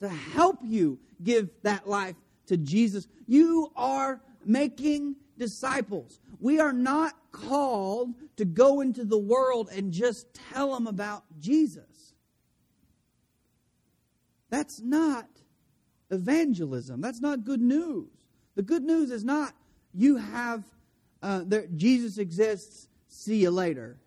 to 0.00 0.08
help 0.08 0.58
you 0.64 0.98
give 1.22 1.50
that 1.62 1.88
life 1.88 2.16
to 2.46 2.56
Jesus, 2.56 3.06
you 3.28 3.70
are 3.76 4.20
making 4.44 5.14
disciples. 5.38 6.18
We 6.40 6.58
are 6.58 6.72
not 6.72 7.14
called 7.30 8.14
to 8.36 8.44
go 8.44 8.80
into 8.80 9.04
the 9.04 9.18
world 9.18 9.68
and 9.72 9.92
just 9.92 10.26
tell 10.52 10.74
them 10.74 10.88
about 10.88 11.22
Jesus. 11.38 12.14
That's 14.48 14.80
not 14.80 15.28
evangelism. 16.10 17.00
That's 17.00 17.20
not 17.20 17.44
good 17.44 17.60
news. 17.60 18.08
The 18.54 18.62
good 18.62 18.82
news 18.82 19.10
is 19.10 19.24
not 19.24 19.54
you 19.94 20.16
have 20.16 20.64
uh, 21.22 21.42
there, 21.44 21.66
Jesus 21.76 22.18
exists. 22.18 22.88
See 23.08 23.36
you 23.36 23.50
later. 23.50 23.98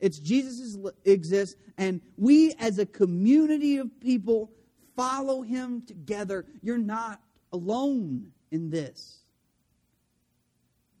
It's 0.00 0.18
Jesus 0.18 0.76
exists, 1.04 1.56
and 1.78 2.00
we 2.18 2.52
as 2.58 2.78
a 2.78 2.86
community 2.86 3.78
of 3.78 3.88
people 4.00 4.50
follow 4.96 5.42
him 5.42 5.82
together. 5.86 6.44
You're 6.62 6.78
not 6.78 7.20
alone 7.52 8.26
in 8.50 8.70
this. 8.70 9.20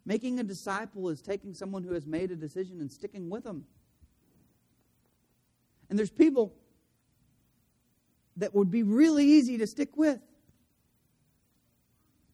Making 0.06 0.40
a 0.40 0.42
disciple 0.42 1.08
is 1.08 1.20
taking 1.20 1.54
someone 1.54 1.82
who 1.82 1.92
has 1.94 2.06
made 2.06 2.30
a 2.30 2.36
decision 2.36 2.80
and 2.80 2.90
sticking 2.90 3.30
with 3.30 3.44
them. 3.44 3.64
And 5.90 5.98
there's 5.98 6.10
people 6.10 6.54
that 8.36 8.54
would 8.54 8.70
be 8.70 8.82
really 8.82 9.24
easy 9.24 9.58
to 9.58 9.66
stick 9.66 9.96
with. 9.96 10.18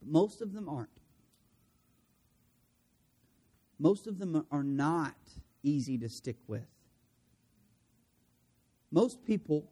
But 0.01 0.11
most 0.11 0.41
of 0.41 0.53
them 0.53 0.69
aren't. 0.69 0.89
Most 3.79 4.07
of 4.07 4.19
them 4.19 4.45
are 4.51 4.63
not 4.63 5.15
easy 5.63 5.97
to 5.99 6.09
stick 6.09 6.37
with. 6.47 6.67
Most 8.91 9.25
people 9.25 9.71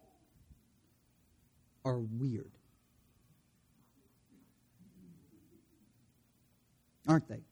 are 1.84 1.98
weird. 1.98 2.52
Aren't 7.06 7.28
they? 7.28 7.42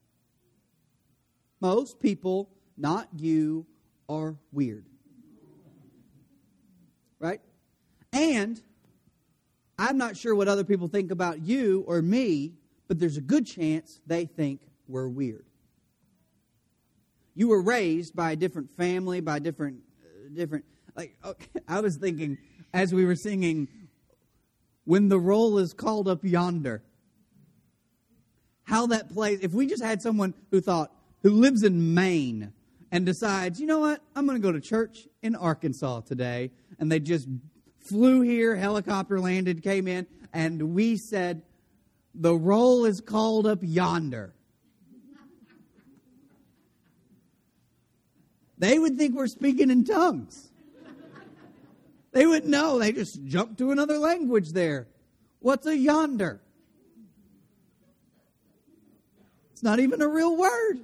Most 1.61 1.99
people, 1.99 2.51
not 2.77 3.09
you, 3.17 3.67
are 4.09 4.37
weird. 4.53 4.85
Right? 7.19 7.41
And 8.13 8.61
I'm 9.79 9.99
not 9.99 10.17
sure 10.17 10.35
what 10.35 10.49
other 10.49 10.65
people 10.65 10.89
think 10.89 11.11
about 11.11 11.41
you 11.41 11.85
or 11.87 12.03
me, 12.03 12.55
but 12.89 12.99
there's 12.99 13.17
a 13.17 13.23
good 13.23 13.47
chance 13.47 14.01
they 14.07 14.25
think 14.25 14.61
we're 14.89 15.09
weird. 15.09 15.45
You 17.35 17.49
were 17.49 17.63
raised 17.63 18.17
by 18.17 18.33
a 18.33 18.37
different 18.37 18.77
family, 18.77 19.21
by 19.21 19.39
different, 19.39 19.81
uh, 20.03 20.35
different. 20.35 20.65
Like 20.97 21.17
okay, 21.25 21.47
I 21.69 21.81
was 21.81 21.97
thinking 21.97 22.39
as 22.73 22.93
we 22.93 23.05
were 23.05 23.17
singing, 23.17 23.69
when 24.85 25.09
the 25.09 25.19
roll 25.19 25.59
is 25.59 25.73
called 25.73 26.09
up 26.09 26.25
yonder. 26.25 26.83
How 28.65 28.87
that 28.89 29.09
plays. 29.09 29.41
If 29.41 29.53
we 29.53 29.67
just 29.67 29.83
had 29.83 30.03
someone 30.03 30.35
who 30.51 30.61
thought, 30.61 30.93
who 31.23 31.31
lives 31.31 31.63
in 31.63 31.95
Maine 31.95 32.53
and 32.93 33.07
decides, 33.07 33.61
you 33.61 33.67
know 33.67 33.79
what, 33.79 34.03
I'm 34.15 34.27
going 34.27 34.41
to 34.41 34.43
go 34.43 34.53
to 34.53 34.61
church 34.61 35.09
in 35.23 35.37
Arkansas 35.37 36.01
today, 36.01 36.51
and 36.79 36.91
they 36.91 37.01
just 37.01 37.29
flew 37.79 38.21
here, 38.21 38.57
helicopter 38.57 39.21
landed, 39.21 39.63
came 39.63 39.89
in, 39.89 40.07
and 40.33 40.75
we 40.75 40.97
said, 40.97 41.43
the 42.19 42.35
roll 42.35 42.85
is 42.85 43.01
called 43.01 43.47
up 43.47 43.59
yonder. 43.63 44.33
They 48.59 48.79
would 48.79 48.97
think 48.97 49.15
we're 49.15 49.27
speaking 49.27 49.71
in 49.71 49.85
tongues. 49.85 50.49
They 52.13 52.25
would 52.25 52.47
know. 52.47 52.79
They 52.79 52.93
just 52.93 53.23
jump 53.27 53.59
to 53.59 53.71
another 53.71 53.99
language 53.99 54.53
there. 54.53 54.87
What's 55.41 55.67
a 55.67 55.77
yonder? 55.77 56.41
It's 59.53 59.63
not 59.63 59.79
even 59.81 60.01
a 60.01 60.09
real 60.09 60.35
word. 60.37 60.81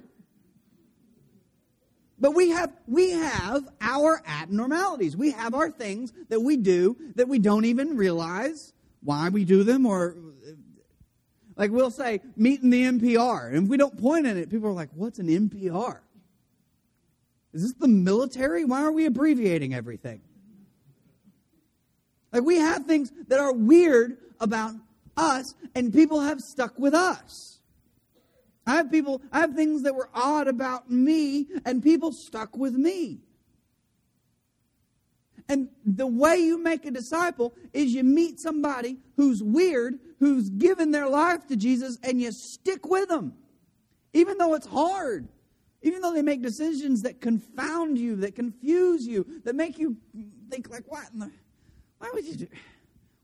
But 2.19 2.35
we 2.35 2.51
have 2.51 2.71
we 2.87 3.11
have 3.11 3.67
our 3.81 4.21
abnormalities. 4.25 5.17
We 5.17 5.31
have 5.31 5.55
our 5.55 5.71
things 5.71 6.13
that 6.29 6.39
we 6.39 6.57
do 6.57 6.95
that 7.15 7.27
we 7.27 7.39
don't 7.39 7.65
even 7.65 7.97
realize 7.97 8.71
why 9.01 9.29
we 9.29 9.43
do 9.43 9.63
them 9.63 9.85
or 9.85 10.15
like 11.55 11.71
we'll 11.71 11.91
say 11.91 12.21
meeting 12.35 12.69
the 12.69 12.83
NPR 12.83 13.47
and 13.47 13.65
if 13.65 13.69
we 13.69 13.77
don't 13.77 13.97
point 13.97 14.25
at 14.25 14.37
it 14.37 14.49
people 14.49 14.69
are 14.69 14.73
like 14.73 14.89
what's 14.95 15.19
an 15.19 15.27
NPR? 15.27 15.99
Is 17.53 17.61
this 17.61 17.73
the 17.73 17.87
military? 17.87 18.65
Why 18.65 18.81
are 18.83 18.91
we 18.91 19.05
abbreviating 19.05 19.73
everything? 19.73 20.21
Like 22.31 22.43
we 22.43 22.57
have 22.57 22.85
things 22.85 23.11
that 23.27 23.39
are 23.39 23.53
weird 23.53 24.17
about 24.39 24.73
us 25.15 25.53
and 25.75 25.93
people 25.93 26.19
have 26.19 26.41
stuck 26.41 26.77
with 26.79 26.95
us. 26.95 27.59
I 28.65 28.75
have 28.75 28.89
people, 28.89 29.21
I 29.31 29.39
have 29.39 29.53
things 29.53 29.83
that 29.83 29.93
were 29.93 30.09
odd 30.13 30.47
about 30.47 30.89
me, 30.89 31.47
and 31.65 31.83
people 31.83 32.11
stuck 32.11 32.55
with 32.55 32.73
me. 32.73 33.19
And 35.49 35.69
the 35.85 36.07
way 36.07 36.37
you 36.37 36.57
make 36.57 36.85
a 36.85 36.91
disciple 36.91 37.53
is 37.73 37.93
you 37.93 38.03
meet 38.03 38.39
somebody 38.39 38.97
who's 39.17 39.43
weird, 39.43 39.99
who's 40.19 40.49
given 40.49 40.91
their 40.91 41.07
life 41.07 41.47
to 41.47 41.55
Jesus, 41.55 41.97
and 42.03 42.21
you 42.21 42.31
stick 42.31 42.87
with 42.87 43.09
them. 43.09 43.33
Even 44.13 44.37
though 44.37 44.53
it's 44.53 44.67
hard, 44.67 45.27
even 45.81 46.01
though 46.01 46.13
they 46.13 46.21
make 46.21 46.41
decisions 46.41 47.01
that 47.01 47.19
confound 47.19 47.97
you, 47.97 48.15
that 48.17 48.35
confuse 48.35 49.05
you, 49.05 49.25
that 49.43 49.55
make 49.55 49.77
you 49.77 49.97
think 50.49 50.69
like, 50.69 50.83
what 50.87 51.05
the, 51.13 51.29
why 51.97 52.09
would 52.13 52.25
you 52.25 52.35
do 52.35 52.47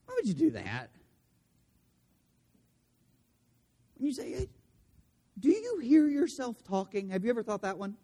why 0.05 0.15
would 0.15 0.27
you 0.27 0.33
do 0.33 0.49
that? 0.51 0.89
When 3.95 4.07
you 4.07 4.13
say, 4.13 4.31
hey, 4.31 4.49
do 5.39 5.49
you 5.49 5.79
hear 5.79 6.07
yourself 6.07 6.63
talking? 6.63 7.09
Have 7.09 7.23
you 7.23 7.29
ever 7.29 7.43
thought 7.43 7.61
that 7.61 7.77
one? 7.77 7.95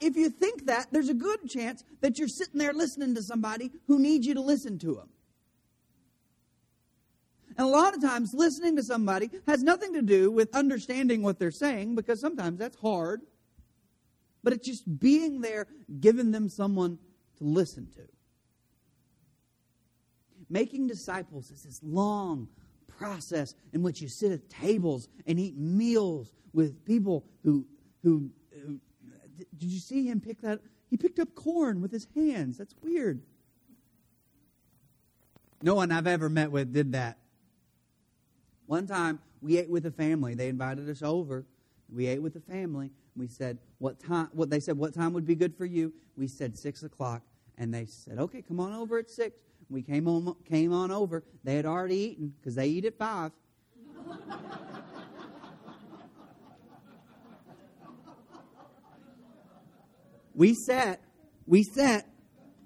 If 0.00 0.16
you 0.16 0.30
think 0.30 0.66
that, 0.66 0.88
there's 0.90 1.08
a 1.08 1.14
good 1.14 1.48
chance 1.48 1.84
that 2.00 2.18
you're 2.18 2.28
sitting 2.28 2.58
there 2.58 2.72
listening 2.72 3.14
to 3.14 3.22
somebody 3.22 3.70
who 3.86 3.98
needs 3.98 4.26
you 4.26 4.34
to 4.34 4.40
listen 4.40 4.78
to 4.80 4.94
them. 4.94 5.08
And 7.56 7.66
a 7.66 7.70
lot 7.70 7.94
of 7.94 8.02
times, 8.02 8.34
listening 8.34 8.76
to 8.76 8.82
somebody 8.82 9.30
has 9.46 9.62
nothing 9.62 9.92
to 9.94 10.02
do 10.02 10.30
with 10.30 10.54
understanding 10.54 11.22
what 11.22 11.38
they're 11.38 11.50
saying, 11.50 11.94
because 11.94 12.20
sometimes 12.20 12.58
that's 12.58 12.76
hard. 12.76 13.22
But 14.42 14.52
it's 14.52 14.66
just 14.66 14.98
being 14.98 15.40
there, 15.40 15.66
giving 16.00 16.32
them 16.32 16.48
someone 16.48 16.98
to 17.38 17.44
listen 17.44 17.86
to. 17.94 18.02
Making 20.50 20.86
disciples 20.88 21.50
is 21.50 21.62
this 21.62 21.80
long, 21.82 22.48
process 22.98 23.54
in 23.72 23.82
which 23.82 24.00
you 24.00 24.08
sit 24.08 24.32
at 24.32 24.48
tables 24.48 25.08
and 25.26 25.38
eat 25.38 25.56
meals 25.56 26.32
with 26.52 26.84
people 26.84 27.24
who, 27.42 27.64
who, 28.02 28.30
did 29.36 29.70
you 29.70 29.78
see 29.78 30.06
him 30.06 30.20
pick 30.20 30.40
that? 30.42 30.60
He 30.90 30.96
picked 30.96 31.18
up 31.18 31.34
corn 31.34 31.80
with 31.80 31.90
his 31.90 32.06
hands. 32.14 32.58
That's 32.58 32.74
weird. 32.82 33.22
No 35.62 35.74
one 35.74 35.90
I've 35.90 36.06
ever 36.06 36.28
met 36.28 36.50
with 36.50 36.72
did 36.72 36.92
that. 36.92 37.18
One 38.66 38.86
time 38.86 39.18
we 39.40 39.58
ate 39.58 39.68
with 39.68 39.86
a 39.86 39.90
family. 39.90 40.34
They 40.34 40.48
invited 40.48 40.88
us 40.88 41.02
over. 41.02 41.46
We 41.92 42.06
ate 42.06 42.22
with 42.22 42.34
the 42.34 42.40
family. 42.40 42.90
We 43.16 43.28
said, 43.28 43.58
"What 43.78 43.98
time?" 43.98 44.28
What 44.32 44.50
they 44.50 44.60
said, 44.60 44.76
"What 44.76 44.94
time 44.94 45.12
would 45.12 45.26
be 45.26 45.34
good 45.34 45.54
for 45.54 45.64
you?" 45.64 45.92
We 46.16 46.28
said 46.28 46.56
six 46.56 46.82
o'clock, 46.82 47.22
and 47.56 47.72
they 47.72 47.86
said, 47.86 48.18
"Okay, 48.18 48.42
come 48.42 48.60
on 48.60 48.72
over 48.72 48.98
at 48.98 49.10
six. 49.10 49.38
We 49.70 49.82
came 49.82 50.08
on, 50.08 50.34
came 50.44 50.72
on 50.72 50.90
over. 50.90 51.24
They 51.42 51.56
had 51.56 51.66
already 51.66 51.96
eaten 51.96 52.34
because 52.38 52.54
they 52.54 52.68
eat 52.68 52.84
at 52.84 52.98
five. 52.98 53.32
We 60.34 60.54
sat, 60.54 61.00
we 61.46 61.62
sat 61.62 62.06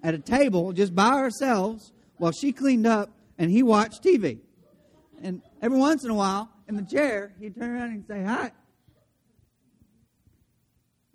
at 0.03 0.15
a 0.15 0.19
table 0.19 0.73
just 0.73 0.95
by 0.95 1.09
ourselves 1.09 1.93
while 2.17 2.33
she 2.33 2.53
cleaned 2.53 2.87
up 2.87 3.11
and 3.39 3.51
he 3.51 3.63
watched 3.63 4.03
TV. 4.03 4.39
And 5.23 5.43
every 5.61 5.79
once 5.79 6.05
in 6.05 6.11
a 6.11 6.15
while, 6.15 6.51
in 6.69 6.77
the 6.77 6.83
chair, 6.83 7.35
he'd 7.41 7.57
turn 7.57 7.71
around 7.71 7.91
and 7.91 8.05
say, 8.07 8.23
Hi. 8.23 8.53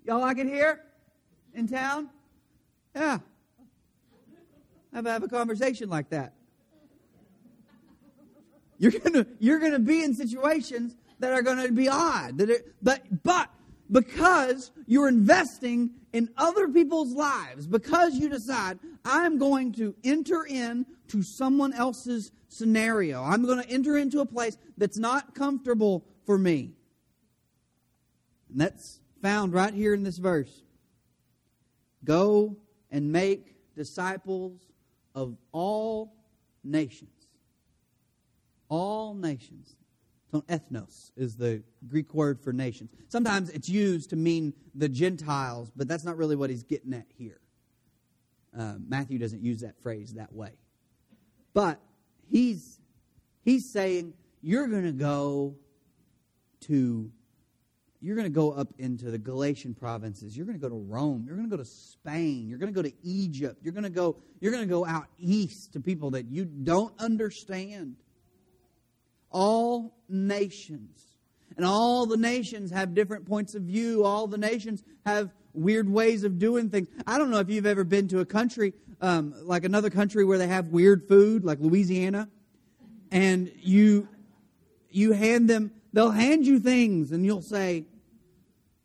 Y'all 0.06 0.20
like 0.20 0.38
it 0.38 0.48
here 0.48 0.82
in 1.54 1.68
town? 1.68 2.10
Yeah 2.96 3.20
have, 4.94 5.06
have 5.06 5.24
a 5.24 5.28
conversation 5.28 5.90
like 5.90 6.10
that. 6.10 6.34
You're 8.78 8.92
gonna 8.92 9.26
you're 9.40 9.60
gonna 9.60 9.80
be 9.80 10.04
in 10.04 10.14
situations 10.14 10.96
that 11.20 11.32
are 11.32 11.42
gonna 11.42 11.72
be 11.72 11.88
odd. 11.88 12.38
That 12.40 12.50
it, 12.50 12.76
but 12.82 13.02
but 13.24 13.50
because 13.92 14.72
you're 14.88 15.08
investing 15.08 15.92
in 16.14 16.30
other 16.38 16.68
people's 16.68 17.12
lives, 17.12 17.68
because 17.68 18.16
you 18.16 18.30
decide 18.30 18.80
I'm 19.04 19.38
going 19.40 19.74
to 19.74 19.96
enter 20.04 20.46
into 20.46 21.24
someone 21.24 21.74
else's 21.74 22.32
scenario. 22.48 23.24
I'm 23.24 23.46
going 23.46 23.62
to 23.62 23.70
enter 23.70 23.98
into 23.98 24.22
a 24.22 24.26
place 24.26 24.58
that's 24.78 24.98
not 24.98 25.36
comfortable 25.36 26.06
for 26.26 26.38
me. 26.38 26.72
And 28.50 28.62
that's 28.62 29.00
found 29.22 29.54
right 29.54 29.74
here 29.74 29.94
in 29.94 30.04
this 30.04 30.18
verse. 30.18 30.62
Go 32.06 32.56
and 32.92 33.12
make 33.12 33.56
disciples 33.76 34.62
of 35.16 35.36
all 35.52 36.14
nations. 36.64 37.10
All 38.70 39.16
nations. 39.16 39.76
So 40.34 40.42
ethnos 40.50 41.12
is 41.16 41.36
the 41.36 41.62
Greek 41.88 42.12
word 42.16 42.42
for 42.42 42.52
nations. 42.52 42.90
Sometimes 43.08 43.52
it's 43.52 43.70
used 43.70 44.10
to 44.10 44.16
mean 44.16 44.52
the 44.74 44.90
Gentiles, 44.90 45.72
but 45.76 45.88
that's 45.88 46.04
not 46.04 46.18
really 46.18 46.36
what 46.36 46.50
he's 46.50 46.64
getting 46.64 46.92
at 46.96 47.06
here. 47.16 47.40
Uh, 48.58 48.78
Matthew 48.88 49.20
doesn't 49.20 49.44
use 49.44 49.62
that 49.62 49.80
phrase 49.84 50.16
that 50.16 50.34
way. 50.34 50.54
But 51.54 51.80
he's, 52.32 52.80
he's 53.44 53.72
saying, 53.72 54.16
you're 54.42 54.66
going 54.66 54.86
to 54.86 54.92
go 54.92 55.56
to 56.62 57.12
you're 58.02 58.16
going 58.18 58.26
to 58.26 58.34
go 58.34 58.52
up 58.52 58.68
into 58.80 59.12
the 59.12 59.18
Galatian 59.18 59.74
provinces. 59.74 60.36
You're 60.36 60.46
going 60.46 60.60
to 60.60 60.62
go 60.62 60.68
to 60.68 60.76
Rome. 60.76 61.24
You're 61.26 61.38
going 61.38 61.50
to 61.50 61.56
go 61.56 61.62
to 61.62 61.70
Spain. 61.70 62.50
You're 62.50 62.58
going 62.58 62.74
to 62.74 62.76
go 62.76 62.82
to 62.82 62.94
Egypt. 63.02 63.60
You're 63.64 63.72
going 63.72 63.86
to 63.86 63.90
go 63.90 64.18
you're 64.42 64.52
going 64.52 64.68
to 64.68 64.70
go 64.70 64.84
out 64.84 65.06
east 65.20 65.74
to 65.74 65.80
people 65.80 66.10
that 66.12 66.26
you 66.26 66.44
don't 66.44 66.92
understand. 67.00 67.98
All 69.34 69.94
nations. 70.08 71.02
And 71.58 71.66
all 71.66 72.06
the 72.06 72.18
nations 72.18 72.72
have 72.72 72.94
different 72.94 73.28
points 73.28 73.54
of 73.54 73.64
view. 73.64 74.06
All 74.06 74.28
the 74.28 74.38
nations 74.38 74.84
have 75.06 75.34
weird 75.54 75.90
ways 75.90 76.24
of 76.24 76.40
doing 76.40 76.70
things. 76.70 76.88
I 77.06 77.18
don't 77.18 77.30
know 77.30 77.40
if 77.40 77.50
you've 77.50 77.66
ever 77.66 77.84
been 77.84 78.08
to 78.08 78.20
a 78.22 78.26
country, 78.26 78.74
um, 79.02 79.36
like 79.44 79.66
another 79.66 79.90
country 79.90 80.24
where 80.24 80.38
they 80.38 80.48
have 80.48 80.70
weird 80.70 81.08
food, 81.08 81.44
like 81.44 81.60
Louisiana, 81.60 82.30
and 83.12 83.52
you 83.60 84.08
you 84.90 85.12
hand 85.12 85.50
them, 85.50 85.72
they'll 85.92 86.12
hand 86.12 86.46
you 86.46 86.60
things, 86.60 87.12
and 87.12 87.26
you'll 87.26 87.42
say, 87.42 87.86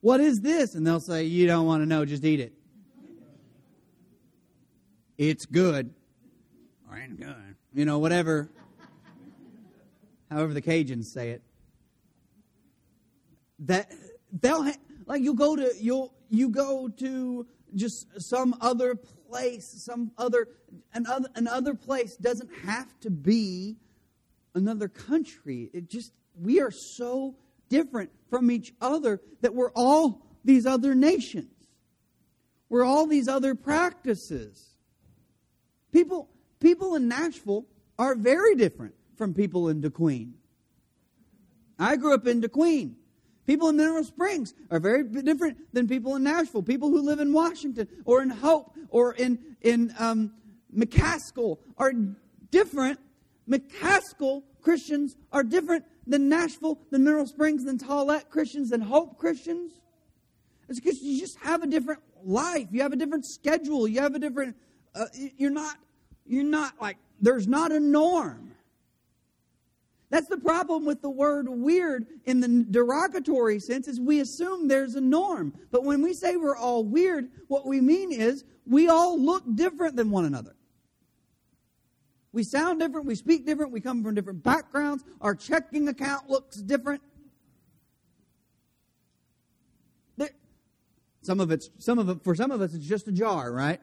What 0.00 0.20
is 0.20 0.40
this? 0.40 0.74
And 0.74 0.86
they'll 0.86 1.00
say, 1.00 1.24
You 1.24 1.46
don't 1.46 1.66
want 1.66 1.82
to 1.82 1.86
know, 1.86 2.04
just 2.04 2.24
eat 2.24 2.40
it. 2.40 2.52
It's 5.16 5.46
good. 5.46 5.92
Or 6.90 6.96
ain't 6.96 7.18
good. 7.18 7.56
You 7.74 7.84
know, 7.84 7.98
whatever. 7.98 8.50
However 10.30 10.54
the 10.54 10.62
Cajuns 10.62 11.06
say 11.06 11.30
it. 11.30 11.42
That 13.60 13.90
they'll 14.32 14.64
ha- 14.64 14.76
like 15.06 15.22
you 15.22 15.34
go 15.34 15.56
to 15.56 15.72
you'll 15.80 16.12
you 16.28 16.50
go 16.50 16.88
to 16.88 17.46
just 17.74 18.06
some 18.20 18.54
other 18.60 18.94
place, 18.94 19.82
some 19.84 20.12
other 20.16 20.48
another 20.94 21.28
another 21.34 21.74
place 21.74 22.16
doesn't 22.16 22.50
have 22.64 22.88
to 23.00 23.10
be 23.10 23.76
another 24.54 24.88
country. 24.88 25.70
It 25.72 25.88
just 25.88 26.12
we 26.40 26.60
are 26.60 26.70
so 26.70 27.36
different 27.68 28.10
from 28.30 28.50
each 28.50 28.74
other 28.80 29.20
that 29.40 29.54
we're 29.54 29.72
all 29.72 30.26
these 30.44 30.66
other 30.66 30.94
nations. 30.94 31.52
We're 32.68 32.84
all 32.84 33.06
these 33.06 33.28
other 33.28 33.54
practices. 33.54 34.74
People, 35.92 36.28
people 36.60 36.94
in 36.94 37.08
Nashville 37.08 37.66
are 37.98 38.14
very 38.14 38.54
different 38.54 38.94
from 39.18 39.34
people 39.34 39.68
in 39.68 39.82
DeQueen. 39.82 40.32
I 41.78 41.96
grew 41.96 42.14
up 42.14 42.26
in 42.26 42.40
DeQueen. 42.40 42.94
People 43.46 43.68
in 43.68 43.76
Mineral 43.76 44.04
Springs 44.04 44.54
are 44.70 44.78
very 44.78 45.02
different 45.04 45.58
than 45.72 45.88
people 45.88 46.16
in 46.16 46.22
Nashville. 46.22 46.62
People 46.62 46.90
who 46.90 47.00
live 47.00 47.18
in 47.18 47.32
Washington 47.32 47.88
or 48.04 48.22
in 48.22 48.30
Hope 48.30 48.76
or 48.90 49.14
in, 49.14 49.38
in 49.62 49.94
um, 49.98 50.32
McCaskill 50.74 51.58
are 51.76 51.92
different. 52.50 52.98
McCaskill 53.48 54.42
Christians 54.60 55.16
are 55.32 55.42
different 55.42 55.84
than 56.06 56.28
Nashville, 56.28 56.78
than 56.90 57.04
Mineral 57.04 57.26
Springs, 57.26 57.64
than 57.64 57.78
Tollette 57.78 58.28
Christians, 58.28 58.70
than 58.70 58.82
Hope 58.82 59.18
Christians. 59.18 59.72
It's 60.68 60.78
because 60.78 61.00
you 61.00 61.18
just 61.18 61.38
have 61.38 61.62
a 61.62 61.66
different 61.66 62.00
life. 62.22 62.68
You 62.70 62.82
have 62.82 62.92
a 62.92 62.96
different 62.96 63.24
schedule. 63.24 63.88
You 63.88 64.00
have 64.00 64.14
a 64.14 64.18
different. 64.18 64.56
Uh, 64.94 65.06
you're 65.36 65.50
not. 65.50 65.76
You're 66.26 66.44
not 66.44 66.74
like. 66.80 66.98
There's 67.20 67.48
not 67.48 67.72
a 67.72 67.80
norm. 67.80 68.47
That's 70.10 70.28
the 70.28 70.38
problem 70.38 70.86
with 70.86 71.02
the 71.02 71.10
word 71.10 71.48
weird 71.48 72.06
in 72.24 72.40
the 72.40 72.64
derogatory 72.70 73.60
sense 73.60 73.88
is 73.88 74.00
we 74.00 74.20
assume 74.20 74.66
there's 74.66 74.94
a 74.94 75.00
norm. 75.00 75.52
But 75.70 75.84
when 75.84 76.00
we 76.00 76.14
say 76.14 76.36
we're 76.36 76.56
all 76.56 76.84
weird, 76.84 77.28
what 77.48 77.66
we 77.66 77.80
mean 77.80 78.12
is 78.12 78.44
we 78.66 78.88
all 78.88 79.20
look 79.20 79.44
different 79.54 79.96
than 79.96 80.10
one 80.10 80.24
another. 80.24 80.56
We 82.32 82.42
sound 82.42 82.80
different, 82.80 83.06
we 83.06 83.14
speak 83.14 83.44
different, 83.44 83.72
we 83.72 83.80
come 83.80 84.02
from 84.02 84.14
different 84.14 84.42
backgrounds, 84.42 85.04
our 85.20 85.34
checking 85.34 85.88
account 85.88 86.30
looks 86.30 86.56
different. 86.56 87.02
Some 91.28 91.40
of 91.40 91.50
it's 91.50 91.68
some 91.78 91.98
of 91.98 92.08
it 92.08 92.24
for 92.24 92.34
some 92.34 92.50
of 92.50 92.62
us 92.62 92.72
it's 92.72 92.86
just 92.86 93.06
a 93.06 93.12
jar, 93.12 93.52
right? 93.52 93.80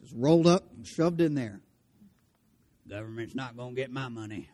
Just 0.00 0.14
rolled 0.14 0.46
up 0.46 0.72
and 0.76 0.86
shoved 0.86 1.20
in 1.20 1.34
there. 1.34 1.62
Government's 2.88 3.34
not 3.34 3.56
going 3.56 3.74
to 3.74 3.80
get 3.80 3.90
my 3.90 4.08
money. 4.08 4.48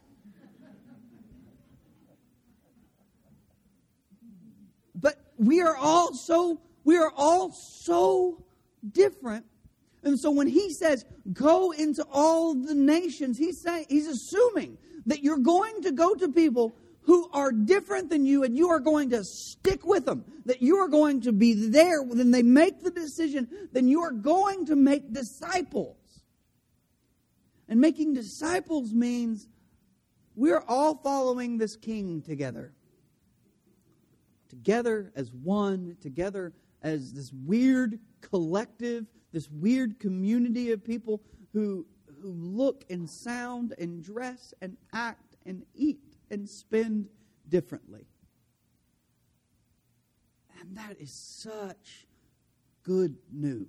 But 4.94 5.16
we 5.36 5.60
are 5.62 5.76
all 5.76 6.14
so 6.14 6.60
we 6.84 6.96
are 6.96 7.12
all 7.16 7.52
so 7.52 8.44
different 8.92 9.44
and 10.02 10.18
so 10.18 10.30
when 10.30 10.46
he 10.46 10.72
says, 10.72 11.04
go 11.32 11.72
into 11.72 12.04
all 12.10 12.54
the 12.54 12.74
nations, 12.74 13.36
he's 13.36 13.60
saying, 13.60 13.86
he's 13.88 14.06
assuming 14.06 14.78
that 15.06 15.22
you're 15.22 15.38
going 15.38 15.82
to 15.82 15.92
go 15.92 16.14
to 16.14 16.28
people 16.28 16.74
who 17.02 17.28
are 17.32 17.52
different 17.52 18.08
than 18.08 18.24
you 18.24 18.44
and 18.44 18.56
you 18.56 18.68
are 18.68 18.80
going 18.80 19.10
to 19.10 19.24
stick 19.24 19.84
with 19.84 20.06
them, 20.06 20.24
that 20.46 20.62
you 20.62 20.76
are 20.76 20.88
going 20.88 21.20
to 21.22 21.32
be 21.32 21.68
there 21.68 22.02
when 22.02 22.30
they 22.30 22.42
make 22.42 22.82
the 22.82 22.90
decision, 22.90 23.48
then 23.72 23.88
you 23.88 24.00
are 24.00 24.12
going 24.12 24.64
to 24.66 24.76
make 24.76 25.12
disciples. 25.12 25.96
And 27.70 27.80
making 27.80 28.12
disciples 28.12 28.92
means 28.92 29.48
we're 30.34 30.62
all 30.68 30.94
following 30.96 31.56
this 31.56 31.76
king 31.76 32.20
together. 32.20 32.74
Together 34.50 35.10
as 35.16 35.32
one, 35.32 35.96
together 36.02 36.52
as 36.82 37.14
this 37.14 37.32
weird 37.32 37.98
collective 38.20 39.06
this 39.32 39.48
weird 39.50 39.98
community 39.98 40.72
of 40.72 40.84
people 40.84 41.22
who, 41.52 41.86
who 42.20 42.32
look 42.32 42.84
and 42.90 43.08
sound 43.08 43.74
and 43.78 44.02
dress 44.02 44.52
and 44.60 44.76
act 44.92 45.36
and 45.46 45.64
eat 45.74 46.16
and 46.30 46.48
spend 46.48 47.08
differently. 47.48 48.06
And 50.60 50.76
that 50.76 51.00
is 51.00 51.12
such 51.12 52.06
good 52.82 53.16
news. 53.32 53.68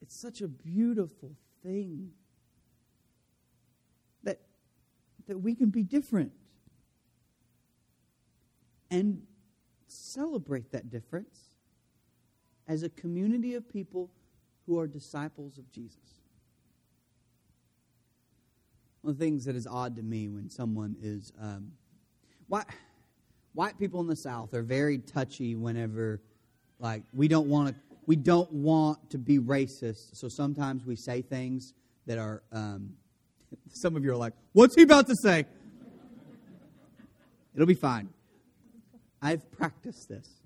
It's 0.00 0.16
such 0.16 0.40
a 0.40 0.48
beautiful 0.48 1.36
thing 1.62 2.10
that, 4.24 4.40
that 5.26 5.38
we 5.38 5.54
can 5.54 5.70
be 5.70 5.82
different 5.82 6.32
and 8.90 9.22
celebrate 9.86 10.70
that 10.72 10.90
difference 10.90 11.50
as 12.68 12.82
a 12.82 12.88
community 12.90 13.54
of 13.54 13.68
people 13.68 14.10
who 14.66 14.78
are 14.78 14.86
disciples 14.86 15.58
of 15.58 15.70
Jesus. 15.70 15.98
One 19.00 19.12
of 19.12 19.18
the 19.18 19.24
things 19.24 19.44
that 19.46 19.56
is 19.56 19.66
odd 19.66 19.96
to 19.96 20.02
me 20.02 20.28
when 20.28 20.48
someone 20.48 20.96
is. 21.02 21.32
Um, 21.40 21.72
white, 22.48 22.66
white 23.54 23.78
people 23.78 24.00
in 24.00 24.06
the 24.06 24.16
South 24.16 24.54
are 24.54 24.62
very 24.62 24.98
touchy 24.98 25.54
whenever, 25.56 26.22
like, 26.78 27.02
we 27.12 27.28
don't 27.28 27.48
want 27.48 27.68
to. 27.70 27.74
We 28.04 28.16
don't 28.16 28.52
want 28.52 29.10
to 29.10 29.18
be 29.18 29.38
racist, 29.38 30.16
so 30.16 30.28
sometimes 30.28 30.84
we 30.84 30.96
say 30.96 31.22
things 31.22 31.74
that 32.06 32.18
are. 32.18 32.42
Um, 32.50 32.94
some 33.70 33.96
of 33.96 34.04
you 34.04 34.12
are 34.12 34.16
like, 34.16 34.34
"What's 34.52 34.74
he 34.74 34.82
about 34.82 35.06
to 35.08 35.16
say?" 35.16 35.46
It'll 37.54 37.66
be 37.66 37.74
fine. 37.74 38.08
I've 39.20 39.50
practiced 39.52 40.08
this 40.08 40.42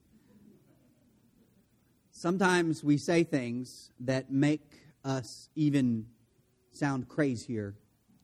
sometimes 2.16 2.82
we 2.82 2.96
say 2.96 3.22
things 3.22 3.90
that 4.00 4.30
make 4.32 4.80
us 5.04 5.50
even 5.54 6.06
sound 6.72 7.08
crazier 7.08 7.74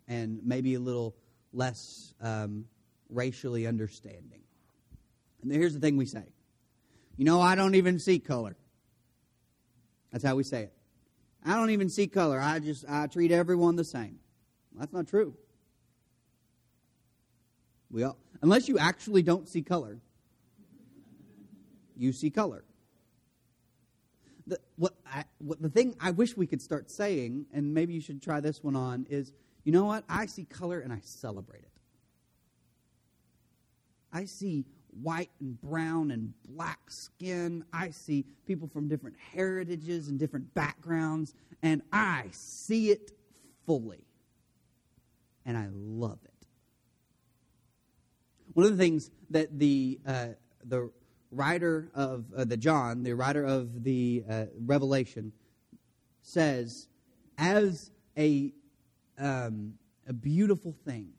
and 0.08 0.40
maybe 0.42 0.74
a 0.74 0.80
little 0.80 1.14
less 1.52 2.14
um, 2.20 2.64
racially 3.10 3.66
understanding. 3.66 4.40
And 5.42 5.52
here's 5.52 5.74
the 5.74 5.80
thing 5.80 5.96
we 5.96 6.06
say 6.06 6.24
You 7.16 7.24
know, 7.24 7.40
I 7.40 7.54
don't 7.54 7.74
even 7.74 7.98
see 7.98 8.18
color. 8.18 8.56
That's 10.10 10.24
how 10.24 10.36
we 10.36 10.42
say 10.42 10.64
it. 10.64 10.72
I 11.44 11.54
don't 11.54 11.70
even 11.70 11.88
see 11.88 12.06
color. 12.06 12.40
I 12.40 12.58
just 12.58 12.84
I 12.88 13.06
treat 13.06 13.30
everyone 13.30 13.76
the 13.76 13.84
same. 13.84 14.18
That's 14.78 14.92
not 14.92 15.06
true. 15.06 15.34
We 17.90 18.04
unless 18.40 18.68
you 18.68 18.78
actually 18.78 19.22
don't 19.22 19.48
see 19.48 19.62
color, 19.62 19.98
you 21.96 22.12
see 22.12 22.30
color 22.30 22.64
the, 24.46 24.58
what, 24.76 24.94
I, 25.06 25.24
what 25.38 25.60
the 25.62 25.68
thing 25.68 25.94
I 26.00 26.10
wish 26.10 26.36
we 26.36 26.46
could 26.46 26.62
start 26.62 26.90
saying, 26.90 27.46
and 27.52 27.72
maybe 27.72 27.92
you 27.92 28.00
should 28.00 28.22
try 28.22 28.40
this 28.40 28.62
one 28.62 28.76
on, 28.76 29.06
is 29.08 29.32
you 29.64 29.72
know 29.72 29.84
what? 29.84 30.04
I 30.08 30.26
see 30.26 30.44
color 30.44 30.80
and 30.80 30.92
I 30.92 31.00
celebrate 31.02 31.62
it. 31.62 31.70
I 34.12 34.24
see 34.24 34.64
white 35.02 35.30
and 35.40 35.60
brown 35.60 36.10
and 36.10 36.34
black 36.48 36.90
skin. 36.90 37.64
I 37.72 37.90
see 37.90 38.26
people 38.46 38.68
from 38.68 38.88
different 38.88 39.16
heritages 39.32 40.08
and 40.08 40.18
different 40.18 40.52
backgrounds, 40.54 41.34
and 41.62 41.82
I 41.92 42.26
see 42.32 42.90
it 42.90 43.12
fully. 43.64 44.04
And 45.44 45.56
I 45.56 45.68
love 45.72 46.18
it. 46.24 46.46
One 48.54 48.66
of 48.66 48.76
the 48.76 48.82
things 48.82 49.10
that 49.30 49.58
the, 49.58 49.98
uh, 50.06 50.28
the 50.64 50.90
writer 51.30 51.90
of 51.94 52.26
uh, 52.36 52.44
the 52.44 52.56
John, 52.56 53.02
the 53.02 53.14
writer 53.14 53.44
of 53.44 53.82
the 53.82 54.24
uh, 54.28 54.44
Revelation, 54.64 55.32
says 56.22 56.86
as 57.38 57.90
a 58.16 58.52
um, 59.18 59.74
a 60.06 60.12
beautiful 60.12 60.74
thing. 60.84 61.10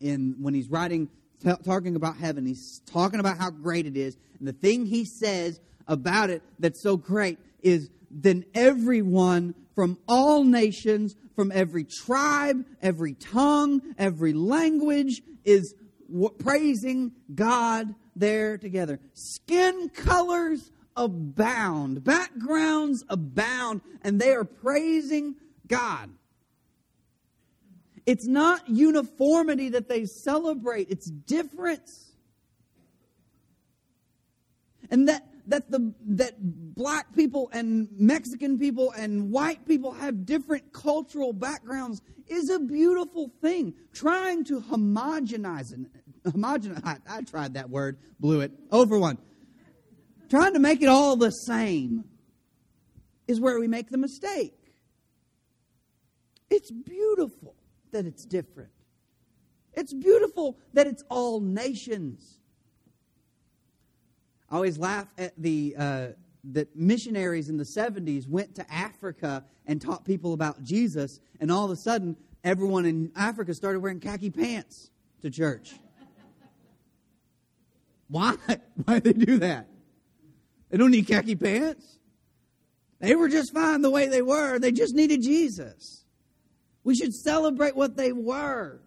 In 0.00 0.36
when 0.38 0.54
he's 0.54 0.68
writing, 0.68 1.08
t- 1.42 1.52
talking 1.64 1.96
about 1.96 2.16
heaven, 2.16 2.46
he's 2.46 2.80
talking 2.86 3.20
about 3.20 3.36
how 3.38 3.50
great 3.50 3.86
it 3.86 3.96
is, 3.96 4.16
and 4.38 4.48
the 4.48 4.52
thing 4.52 4.86
he 4.86 5.04
says 5.04 5.60
about 5.86 6.30
it 6.30 6.42
that's 6.58 6.80
so 6.80 6.96
great 6.96 7.38
is 7.62 7.90
then 8.10 8.44
everyone 8.54 9.54
from 9.80 9.96
all 10.06 10.44
nations, 10.44 11.16
from 11.34 11.50
every 11.50 11.84
tribe, 11.84 12.66
every 12.82 13.14
tongue, 13.14 13.80
every 13.96 14.34
language 14.34 15.22
is 15.42 15.74
praising 16.40 17.12
God 17.34 17.94
there 18.14 18.58
together. 18.58 19.00
Skin 19.14 19.88
colors 19.88 20.70
abound, 20.94 22.04
backgrounds 22.04 23.06
abound, 23.08 23.80
and 24.02 24.20
they 24.20 24.32
are 24.32 24.44
praising 24.44 25.36
God. 25.66 26.10
It's 28.04 28.26
not 28.26 28.68
uniformity 28.68 29.70
that 29.70 29.88
they 29.88 30.04
celebrate, 30.04 30.90
it's 30.90 31.06
difference. 31.10 32.12
And 34.90 35.08
that 35.08 35.26
that 35.50 35.70
the 35.70 35.92
that 36.06 36.34
black 36.74 37.14
people 37.14 37.50
and 37.52 37.88
Mexican 37.98 38.58
people 38.58 38.92
and 38.92 39.30
white 39.30 39.66
people 39.66 39.92
have 39.92 40.24
different 40.24 40.72
cultural 40.72 41.32
backgrounds 41.32 42.00
is 42.28 42.48
a 42.50 42.60
beautiful 42.60 43.30
thing. 43.42 43.74
Trying 43.92 44.44
to 44.44 44.60
homogenize 44.60 45.72
it, 45.72 45.80
homogenize. 46.24 46.82
I, 46.84 46.96
I 47.08 47.22
tried 47.22 47.54
that 47.54 47.68
word, 47.68 47.98
blew 48.18 48.40
it 48.40 48.52
over 48.70 48.98
one. 48.98 49.18
Trying 50.28 50.54
to 50.54 50.60
make 50.60 50.80
it 50.82 50.88
all 50.88 51.16
the 51.16 51.30
same 51.30 52.04
is 53.26 53.40
where 53.40 53.58
we 53.58 53.66
make 53.66 53.90
the 53.90 53.98
mistake. 53.98 54.54
It's 56.48 56.70
beautiful 56.70 57.56
that 57.90 58.06
it's 58.06 58.24
different. 58.24 58.70
It's 59.72 59.92
beautiful 59.92 60.58
that 60.74 60.86
it's 60.86 61.02
all 61.08 61.40
nations. 61.40 62.39
I 64.50 64.56
always 64.56 64.78
laugh 64.78 65.06
at 65.16 65.32
the 65.36 65.74
uh, 65.78 66.06
that 66.52 66.74
missionaries 66.74 67.48
in 67.48 67.56
the 67.56 67.64
70s 67.64 68.26
went 68.26 68.54
to 68.56 68.72
Africa 68.72 69.44
and 69.66 69.80
taught 69.80 70.04
people 70.04 70.32
about 70.32 70.62
Jesus, 70.62 71.20
and 71.38 71.52
all 71.52 71.64
of 71.64 71.70
a 71.70 71.76
sudden, 71.76 72.16
everyone 72.42 72.86
in 72.86 73.12
Africa 73.14 73.54
started 73.54 73.80
wearing 73.80 74.00
khaki 74.00 74.30
pants 74.30 74.90
to 75.22 75.30
church. 75.30 75.74
Why? 78.08 78.34
Why 78.84 78.98
they 78.98 79.12
do 79.12 79.38
that? 79.38 79.68
They 80.70 80.78
don't 80.78 80.90
need 80.90 81.06
khaki 81.06 81.36
pants. 81.36 81.98
They 82.98 83.14
were 83.14 83.28
just 83.28 83.52
fine 83.52 83.82
the 83.82 83.90
way 83.90 84.08
they 84.08 84.22
were. 84.22 84.58
They 84.58 84.72
just 84.72 84.94
needed 84.94 85.22
Jesus. 85.22 86.04
We 86.84 86.94
should 86.94 87.14
celebrate 87.14 87.76
what 87.76 87.96
they 87.96 88.12
were. 88.12 88.80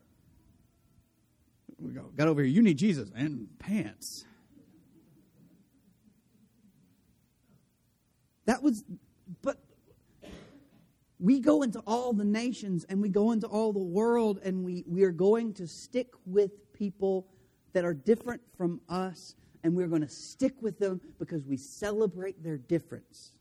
We 1.80 1.91
go, 1.91 2.12
got 2.15 2.28
over 2.28 2.41
here. 2.41 2.52
You 2.52 2.62
need 2.62 2.78
Jesus 2.78 3.10
and 3.15 3.47
pants. 3.60 4.26
That 8.45 8.62
was, 8.62 8.84
but 9.41 9.58
we 11.19 11.39
go 11.39 11.62
into 11.62 11.79
all 11.88 12.13
the 12.13 12.25
nations 12.25 12.86
and 12.89 13.01
we 13.01 13.10
go 13.10 13.32
into 13.32 13.47
all 13.47 13.71
the 13.71 13.79
world 13.79 14.39
and 14.43 14.63
we, 14.63 14.84
we 14.88 15.03
are 15.03 15.12
going 15.12 15.53
to 15.53 15.67
stick 15.67 16.08
with 16.25 16.73
people 16.73 17.27
that 17.73 17.86
are 17.86 17.93
different 17.93 18.41
from 18.58 18.82
us 18.89 19.36
and 19.63 19.73
we're 19.73 19.88
going 19.88 20.01
to 20.01 20.10
stick 20.10 20.53
with 20.62 20.77
them 20.79 20.99
because 21.19 21.45
we 21.45 21.58
celebrate 21.58 22.43
their 22.43 22.58
difference. 22.58 23.32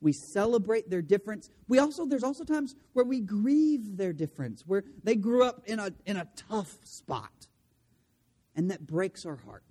We 0.00 0.12
celebrate 0.12 0.90
their 0.90 1.02
difference. 1.02 1.48
We 1.68 1.78
also 1.78 2.04
there's 2.04 2.24
also 2.24 2.42
times 2.42 2.74
where 2.92 3.04
we 3.04 3.20
grieve 3.20 3.96
their 3.96 4.12
difference, 4.12 4.64
where 4.66 4.82
they 5.04 5.14
grew 5.14 5.44
up 5.44 5.62
in 5.66 5.78
a 5.78 5.92
in 6.04 6.16
a 6.16 6.26
tough 6.34 6.76
spot. 6.82 7.46
And 8.56 8.70
that 8.70 8.86
breaks 8.86 9.24
our 9.24 9.36
heart. 9.36 9.62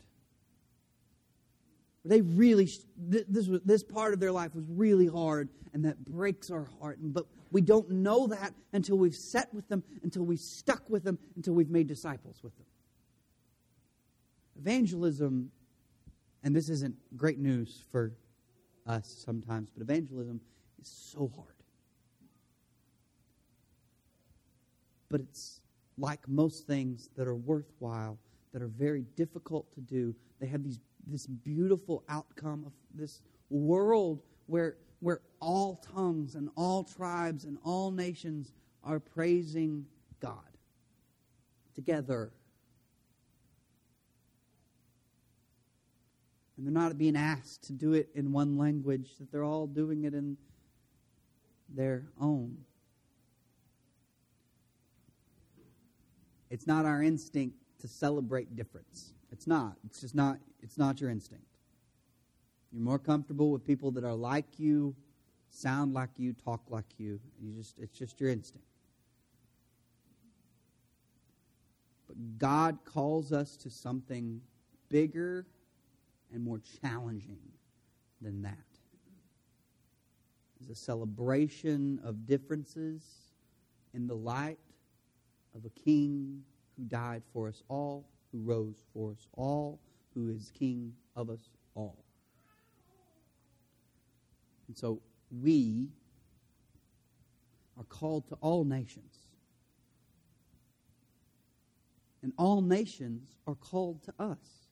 They 2.04 2.22
really, 2.22 2.68
this, 2.98 3.48
was, 3.48 3.62
this 3.64 3.84
part 3.84 4.14
of 4.14 4.20
their 4.20 4.32
life 4.32 4.56
was 4.56 4.66
really 4.68 5.08
hard, 5.08 5.50
and 5.74 5.86
that 5.86 6.04
breaks 6.04 6.50
our 6.50 6.68
heart. 6.80 6.98
But 7.02 7.26
we 7.52 7.62
don't 7.62 7.90
know 7.92 8.28
that 8.28 8.54
until 8.74 8.98
we've 8.98 9.16
sat 9.16 9.54
with 9.54 9.68
them, 9.68 9.84
until 10.04 10.24
we've 10.24 10.40
stuck 10.40 10.90
with 10.90 11.04
them, 11.04 11.20
until 11.36 11.54
we've 11.54 11.70
made 11.70 11.88
disciples 11.88 12.42
with 12.44 12.58
them. 12.58 12.66
Evangelism, 14.60 15.52
and 16.44 16.56
this 16.56 16.70
isn't 16.70 16.96
great 17.16 17.40
news 17.40 17.84
for 17.92 18.14
us 18.88 19.24
sometimes, 19.24 19.70
but 19.70 19.82
evangelism 19.82 20.42
is 20.82 20.88
so 20.88 21.32
hard. 21.36 21.56
But 25.10 25.22
it's 25.22 25.62
like 25.98 26.28
most 26.28 26.66
things 26.66 27.10
that 27.16 27.28
are 27.28 27.36
worthwhile, 27.36 28.18
that 28.54 28.62
are 28.62 28.68
very 28.68 29.06
difficult 29.16 29.72
to 29.74 29.82
do. 29.82 30.16
They 30.40 30.48
have 30.48 30.64
these 30.64 30.80
this 31.08 31.28
beautiful 31.28 32.04
outcome 32.10 32.64
of 32.66 32.74
this 32.94 33.22
world 33.50 34.22
where, 34.48 34.78
where 35.00 35.22
all 35.40 35.82
tongues 35.94 36.36
and 36.36 36.50
all 36.56 36.84
tribes 36.84 37.46
and 37.46 37.58
all 37.64 37.92
nations 37.92 38.54
are 38.84 39.00
praising 39.00 39.86
God 40.20 40.38
together. 41.74 42.32
And 46.58 46.66
they're 46.66 46.74
not 46.74 46.98
being 46.98 47.16
asked 47.16 47.64
to 47.64 47.74
do 47.74 47.94
it 47.94 48.10
in 48.14 48.32
one 48.32 48.58
language, 48.58 49.18
that 49.20 49.32
they're 49.32 49.44
all 49.44 49.68
doing 49.68 50.04
it 50.04 50.14
in 50.14 50.38
their 51.70 52.06
own. 52.20 52.56
It's 56.52 56.68
not 56.68 56.86
our 56.86 57.02
instinct 57.02 57.56
to 57.80 57.88
celebrate 57.88 58.56
difference. 58.56 59.14
It's 59.32 59.48
not. 59.48 59.78
It's 59.86 60.02
just 60.02 60.14
not 60.14 60.38
it's 60.62 60.78
not 60.78 61.02
your 61.02 61.10
instinct. 61.10 61.46
You're 62.72 62.82
more 62.82 63.00
comfortable 63.00 63.52
with 63.52 63.66
people 63.66 63.92
that 63.92 64.04
are 64.04 64.14
like 64.14 64.60
you, 64.60 64.96
sound 65.50 65.94
like 65.94 66.12
you, 66.18 66.34
talk 66.34 66.62
like 66.70 66.86
you. 66.98 67.20
You 67.42 67.54
just 67.54 67.78
it's 67.80 67.98
just 67.98 68.20
your 68.20 68.30
instinct. 68.30 68.68
But 72.08 72.38
God 72.38 72.80
calls 72.86 73.32
us 73.32 73.58
to 73.58 73.70
something 73.70 74.42
bigger 74.90 75.46
and 76.34 76.44
more 76.44 76.62
challenging 76.82 77.40
than 78.22 78.42
that. 78.44 78.58
It's 80.60 80.70
a 80.70 80.76
celebration 80.76 82.00
of 82.04 82.26
differences 82.26 83.02
in 83.94 84.08
the 84.08 84.16
light 84.16 84.60
of 85.56 85.66
a 85.66 85.70
king 85.70 86.44
who 86.78 86.84
died 86.84 87.24
for 87.34 87.48
us 87.48 87.64
all, 87.68 88.06
who 88.32 88.40
rose 88.40 88.84
for 88.94 89.12
us 89.12 89.28
all, 89.34 89.80
who 90.14 90.30
is 90.30 90.52
King 90.58 90.94
of 91.16 91.30
us 91.30 91.50
all. 91.76 92.04
And 94.68 94.78
so 94.78 95.02
we 95.42 95.90
are 97.78 97.84
called 97.86 98.28
to 98.30 98.36
all 98.42 98.64
nations. 98.64 99.28
And 102.24 102.34
all 102.38 102.62
nations 102.62 103.36
are 103.48 103.56
called 103.56 104.04
to 104.04 104.14
us 104.20 104.70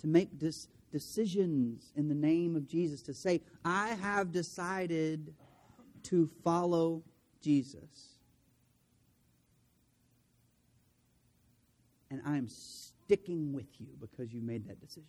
to 0.00 0.06
make 0.06 0.38
dis- 0.38 0.68
decisions 0.90 1.92
in 1.96 2.08
the 2.08 2.14
name 2.14 2.54
of 2.54 2.66
Jesus, 2.68 3.02
to 3.02 3.14
say, 3.14 3.40
I 3.64 3.88
have 4.02 4.30
decided 4.30 5.32
to 6.04 6.28
follow 6.44 7.02
Jesus. 7.40 8.18
And 12.10 12.20
I 12.26 12.36
am 12.36 12.48
sticking 13.12 13.52
with 13.52 13.66
you 13.78 13.88
because 14.00 14.32
you 14.32 14.40
made 14.40 14.66
that 14.66 14.80
decision. 14.80 15.04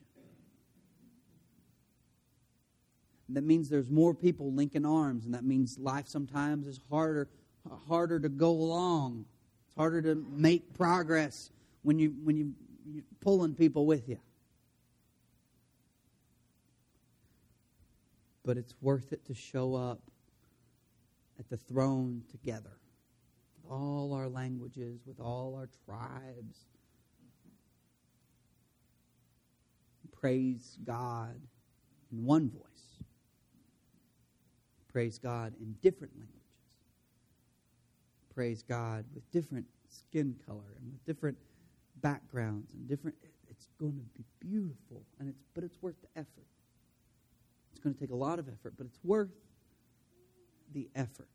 And 3.30 3.38
that 3.38 3.44
means 3.44 3.70
there's 3.70 3.90
more 3.90 4.14
people 4.14 4.52
linking 4.52 4.86
arms, 4.86 5.24
and 5.24 5.34
that 5.34 5.46
means 5.46 5.80
life 5.80 6.10
sometimes 6.10 6.68
is 6.68 6.82
harder, 6.90 7.30
harder 7.88 8.20
to 8.20 8.28
go 8.28 8.50
along. 8.50 9.24
It's 9.68 9.78
harder 9.78 10.02
to 10.02 10.16
make 10.36 10.74
progress 10.74 11.50
when 11.84 11.98
you 11.98 12.14
when 12.24 12.36
you 12.36 12.54
you're 12.86 13.06
pulling 13.22 13.56
people 13.56 13.86
with 13.86 14.10
you. 14.10 14.20
But 18.44 18.58
it's 18.58 18.76
worth 18.82 19.14
it 19.14 19.26
to 19.28 19.34
show 19.34 19.76
up 19.76 20.02
at 21.40 21.50
the 21.50 21.56
throne 21.56 22.24
together, 22.30 22.78
with 23.56 23.72
all 23.72 24.14
our 24.14 24.28
languages, 24.28 25.00
with 25.06 25.22
all 25.22 25.56
our 25.56 25.70
tribes, 25.86 26.58
praise 30.24 30.78
God 30.86 31.36
in 32.10 32.24
one 32.24 32.50
voice, 32.50 33.04
praise 34.90 35.20
God 35.20 35.54
in 35.60 35.76
different 35.82 36.14
languages, 36.14 36.40
praise 38.34 38.64
God 38.64 39.04
with 39.14 39.30
different 39.34 39.66
skin 39.90 40.34
color 40.48 40.78
and 40.80 40.94
with 40.94 41.06
different 41.06 41.38
backgrounds 42.02 42.72
and 42.72 42.88
different. 42.88 43.18
It's 43.50 43.68
going 43.78 43.98
to 43.98 44.18
be 44.18 44.24
beautiful, 44.40 45.04
and 45.20 45.28
it's 45.28 45.44
but 45.54 45.66
it's 45.66 45.82
worth 45.82 45.96
the 46.02 46.20
effort. 46.22 46.48
It's 47.72 47.82
going 47.82 47.94
to 47.94 48.00
take 48.00 48.12
a 48.12 48.16
lot 48.16 48.40
of 48.40 48.48
effort, 48.48 48.76
but 48.78 48.86
it's 48.86 49.00
worth 49.04 49.28
the 50.74 50.88
effort 50.96 51.28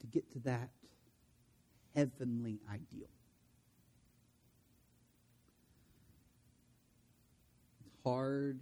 to 0.00 0.06
get 0.06 0.30
to 0.32 0.38
that 0.40 0.68
heavenly 1.94 2.58
ideal. 2.70 3.08
Hard 8.04 8.60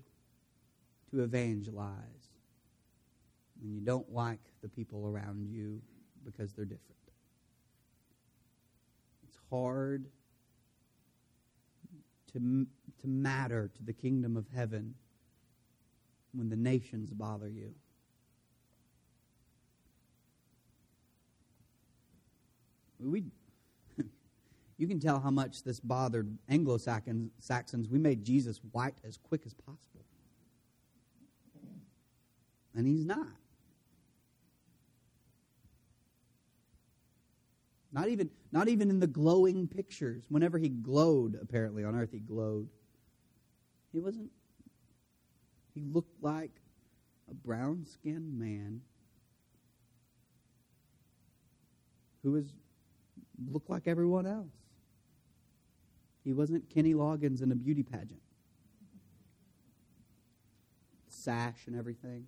to 1.10 1.22
evangelize 1.22 2.30
when 3.60 3.72
you 3.72 3.80
don't 3.80 4.10
like 4.12 4.40
the 4.62 4.68
people 4.68 5.06
around 5.06 5.48
you 5.48 5.80
because 6.24 6.52
they're 6.52 6.64
different. 6.64 6.96
It's 9.24 9.38
hard 9.50 10.06
to, 12.32 12.66
to 13.00 13.08
matter 13.08 13.70
to 13.76 13.82
the 13.82 13.92
kingdom 13.92 14.36
of 14.36 14.46
heaven 14.54 14.94
when 16.32 16.48
the 16.48 16.56
nations 16.56 17.12
bother 17.12 17.48
you. 17.48 17.74
We, 22.98 23.24
you 24.82 24.88
can 24.88 24.98
tell 24.98 25.20
how 25.20 25.30
much 25.30 25.62
this 25.62 25.78
bothered 25.78 26.36
Anglo 26.48 26.76
Saxons. 26.76 27.88
We 27.88 28.00
made 28.00 28.24
Jesus 28.24 28.58
white 28.72 28.96
as 29.04 29.16
quick 29.16 29.42
as 29.46 29.54
possible. 29.54 30.04
And 32.74 32.84
he's 32.84 33.04
not. 33.04 33.28
Not 37.92 38.08
even, 38.08 38.28
not 38.50 38.66
even 38.66 38.90
in 38.90 38.98
the 38.98 39.06
glowing 39.06 39.68
pictures. 39.68 40.24
Whenever 40.28 40.58
he 40.58 40.68
glowed, 40.68 41.38
apparently, 41.40 41.84
on 41.84 41.94
earth, 41.94 42.10
he 42.10 42.18
glowed. 42.18 42.68
He 43.92 44.00
wasn't. 44.00 44.32
He 45.76 45.82
looked 45.92 46.20
like 46.20 46.50
a 47.30 47.34
brown 47.34 47.86
skinned 47.86 48.36
man 48.36 48.80
who 52.24 52.32
was 52.32 52.46
looked 53.48 53.70
like 53.70 53.86
everyone 53.86 54.26
else. 54.26 54.50
He 56.24 56.32
wasn't 56.32 56.68
Kenny 56.70 56.94
Loggins 56.94 57.42
in 57.42 57.50
a 57.50 57.54
beauty 57.54 57.82
pageant. 57.82 58.20
Sash 61.08 61.66
and 61.66 61.76
everything. 61.76 62.26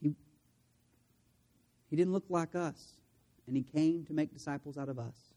He, 0.00 0.14
he 1.88 1.96
didn't 1.96 2.12
look 2.12 2.26
like 2.28 2.54
us, 2.54 2.94
and 3.46 3.56
he 3.56 3.62
came 3.62 4.04
to 4.06 4.12
make 4.12 4.32
disciples 4.32 4.76
out 4.76 4.88
of 4.88 4.98
us. 4.98 5.34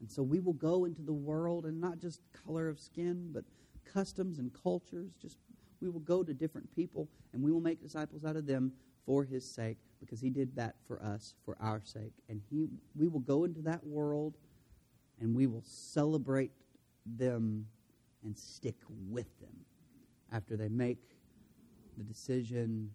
And 0.00 0.10
so 0.10 0.22
we 0.22 0.40
will 0.40 0.52
go 0.52 0.84
into 0.84 1.02
the 1.02 1.12
world, 1.12 1.64
and 1.64 1.80
not 1.80 1.98
just 1.98 2.20
color 2.46 2.68
of 2.68 2.78
skin, 2.78 3.30
but 3.32 3.44
customs 3.90 4.38
and 4.38 4.50
cultures. 4.62 5.12
Just 5.20 5.38
we 5.80 5.88
will 5.88 6.00
go 6.00 6.22
to 6.22 6.34
different 6.34 6.74
people, 6.74 7.08
and 7.32 7.42
we 7.42 7.50
will 7.50 7.60
make 7.60 7.82
disciples 7.82 8.24
out 8.24 8.36
of 8.36 8.46
them 8.46 8.72
for 9.06 9.24
his 9.24 9.48
sake 9.48 9.78
because 10.00 10.20
he 10.20 10.30
did 10.30 10.54
that 10.56 10.74
for 10.86 11.02
us 11.02 11.34
for 11.44 11.56
our 11.60 11.80
sake 11.84 12.12
and 12.28 12.40
he 12.50 12.68
we 12.96 13.08
will 13.08 13.20
go 13.20 13.44
into 13.44 13.60
that 13.60 13.84
world 13.86 14.34
and 15.24 15.34
we 15.34 15.46
will 15.46 15.64
celebrate 15.66 16.52
them 17.04 17.66
and 18.22 18.38
stick 18.38 18.76
with 19.08 19.40
them. 19.40 19.56
After 20.32 20.56
they 20.56 20.68
make 20.68 20.98
the 21.96 22.04
decision 22.04 22.90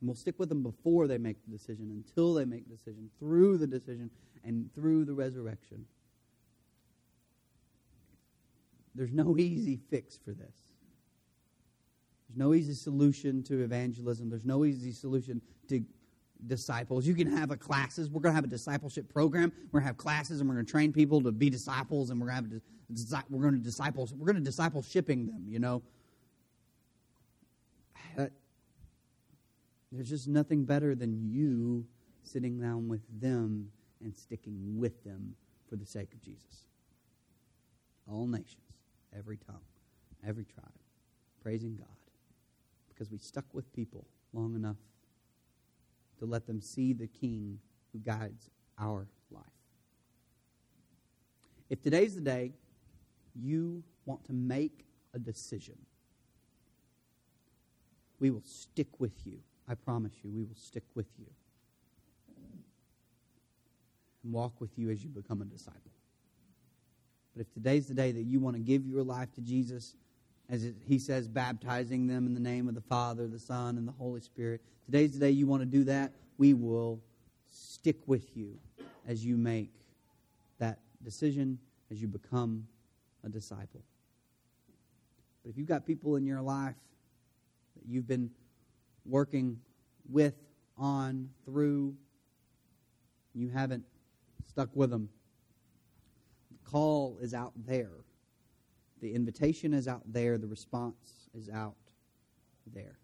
and 0.00 0.08
we'll 0.08 0.16
stick 0.16 0.38
with 0.38 0.48
them 0.48 0.62
before 0.62 1.06
they 1.06 1.18
make 1.18 1.36
the 1.44 1.50
decision 1.50 1.90
until 1.90 2.34
they 2.34 2.44
make 2.44 2.68
the 2.68 2.76
decision 2.76 3.10
through 3.18 3.58
the 3.58 3.66
decision 3.66 4.10
and 4.44 4.72
through 4.74 5.04
the 5.04 5.14
resurrection. 5.14 5.84
There's 8.94 9.12
no 9.12 9.36
easy 9.38 9.80
fix 9.90 10.16
for 10.16 10.30
this. 10.30 10.54
There's 12.28 12.38
no 12.38 12.54
easy 12.54 12.74
solution 12.74 13.42
to 13.44 13.62
evangelism. 13.62 14.30
There's 14.30 14.44
no 14.44 14.64
easy 14.64 14.92
solution 14.92 15.40
to 15.68 15.84
disciples. 16.46 17.06
You 17.06 17.14
can 17.14 17.26
have 17.36 17.50
a 17.50 17.56
classes. 17.56 18.10
We're 18.10 18.20
going 18.20 18.32
to 18.32 18.36
have 18.36 18.44
a 18.44 18.48
discipleship 18.48 19.12
program. 19.12 19.52
We're 19.72 19.80
going 19.80 19.84
to 19.84 19.88
have 19.88 19.96
classes, 19.96 20.40
and 20.40 20.48
we're 20.48 20.54
going 20.54 20.66
to 20.66 20.70
train 20.70 20.92
people 20.92 21.20
to 21.22 21.32
be 21.32 21.50
disciples, 21.50 22.10
and 22.10 22.20
we're 22.20 22.28
going 22.28 22.44
to 22.44 23.12
have 23.12 23.24
we're 23.28 23.42
going 23.42 23.54
to 23.54 23.60
disciples. 23.60 24.14
We're 24.14 24.26
going 24.26 24.36
to 24.36 24.42
disciple 24.42 24.82
shipping 24.82 25.26
them. 25.26 25.44
You 25.48 25.58
know, 25.58 25.82
uh, 28.18 28.26
there's 29.92 30.08
just 30.08 30.28
nothing 30.28 30.64
better 30.64 30.94
than 30.94 31.28
you 31.28 31.86
sitting 32.22 32.60
down 32.60 32.88
with 32.88 33.02
them 33.20 33.70
and 34.02 34.16
sticking 34.16 34.78
with 34.78 35.02
them 35.04 35.34
for 35.68 35.76
the 35.76 35.86
sake 35.86 36.12
of 36.12 36.22
Jesus. 36.22 36.64
All 38.10 38.26
nations, 38.26 38.62
every 39.16 39.36
tongue, 39.36 39.60
every 40.26 40.44
tribe, 40.44 40.72
praising 41.42 41.76
God 41.76 41.88
because 42.98 43.12
we 43.12 43.18
stuck 43.18 43.44
with 43.52 43.72
people 43.72 44.04
long 44.32 44.56
enough 44.56 44.76
to 46.18 46.26
let 46.26 46.46
them 46.46 46.60
see 46.60 46.92
the 46.92 47.06
King 47.06 47.58
who 47.92 47.98
guides 48.00 48.50
our 48.78 49.06
life. 49.30 49.44
If 51.70 51.82
today's 51.82 52.14
the 52.14 52.20
day 52.20 52.52
you 53.34 53.82
want 54.06 54.24
to 54.24 54.32
make 54.32 54.84
a 55.14 55.18
decision, 55.18 55.76
we 58.20 58.30
will 58.30 58.42
stick 58.44 58.88
with 58.98 59.26
you. 59.26 59.38
I 59.68 59.74
promise 59.74 60.12
you, 60.22 60.30
we 60.30 60.44
will 60.44 60.56
stick 60.56 60.84
with 60.94 61.06
you 61.18 61.26
and 64.24 64.32
walk 64.32 64.60
with 64.60 64.70
you 64.76 64.90
as 64.90 65.04
you 65.04 65.10
become 65.10 65.42
a 65.42 65.44
disciple. 65.44 65.92
But 67.36 67.42
if 67.42 67.52
today's 67.52 67.86
the 67.86 67.94
day 67.94 68.12
that 68.12 68.22
you 68.22 68.40
want 68.40 68.56
to 68.56 68.60
give 68.60 68.86
your 68.86 69.02
life 69.02 69.32
to 69.34 69.40
Jesus, 69.40 69.94
as 70.50 70.66
he 70.86 70.98
says, 70.98 71.28
baptizing 71.28 72.06
them 72.06 72.26
in 72.26 72.34
the 72.34 72.40
name 72.40 72.68
of 72.68 72.74
the 72.74 72.80
Father, 72.80 73.26
the 73.26 73.38
Son, 73.38 73.76
and 73.76 73.86
the 73.86 73.92
Holy 73.92 74.20
Spirit. 74.20 74.62
Today's 74.86 75.12
the 75.12 75.18
day 75.18 75.30
you 75.30 75.46
want 75.46 75.62
to 75.62 75.66
do 75.66 75.84
that. 75.84 76.12
We 76.38 76.54
will 76.54 77.00
stick 77.50 77.96
with 78.06 78.36
you 78.36 78.58
as 79.06 79.24
you 79.24 79.36
make 79.36 79.70
that 80.58 80.78
decision, 81.02 81.58
as 81.90 82.00
you 82.00 82.08
become 82.08 82.66
a 83.24 83.28
disciple. 83.28 83.82
But 85.42 85.50
if 85.50 85.58
you've 85.58 85.68
got 85.68 85.86
people 85.86 86.16
in 86.16 86.24
your 86.24 86.40
life 86.40 86.76
that 87.76 87.86
you've 87.86 88.08
been 88.08 88.30
working 89.04 89.60
with, 90.08 90.34
on, 90.78 91.28
through, 91.44 91.94
you 93.34 93.48
haven't 93.48 93.84
stuck 94.46 94.68
with 94.74 94.90
them, 94.90 95.08
the 96.50 96.70
call 96.70 97.18
is 97.20 97.34
out 97.34 97.52
there 97.66 97.90
the 99.00 99.14
invitation 99.14 99.72
is 99.74 99.88
out 99.88 100.02
there, 100.06 100.38
the 100.38 100.46
response 100.46 101.28
is 101.34 101.48
out 101.48 101.76
there. 102.74 102.98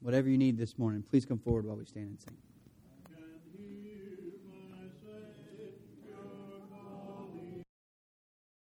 Whatever 0.00 0.28
you 0.28 0.38
need 0.38 0.58
this 0.58 0.78
morning, 0.78 1.02
please 1.02 1.24
come 1.24 1.38
forward 1.38 1.66
while 1.66 1.76
we 1.76 1.84
stand 1.84 2.08
and 2.08 2.20
sing. 2.20 2.36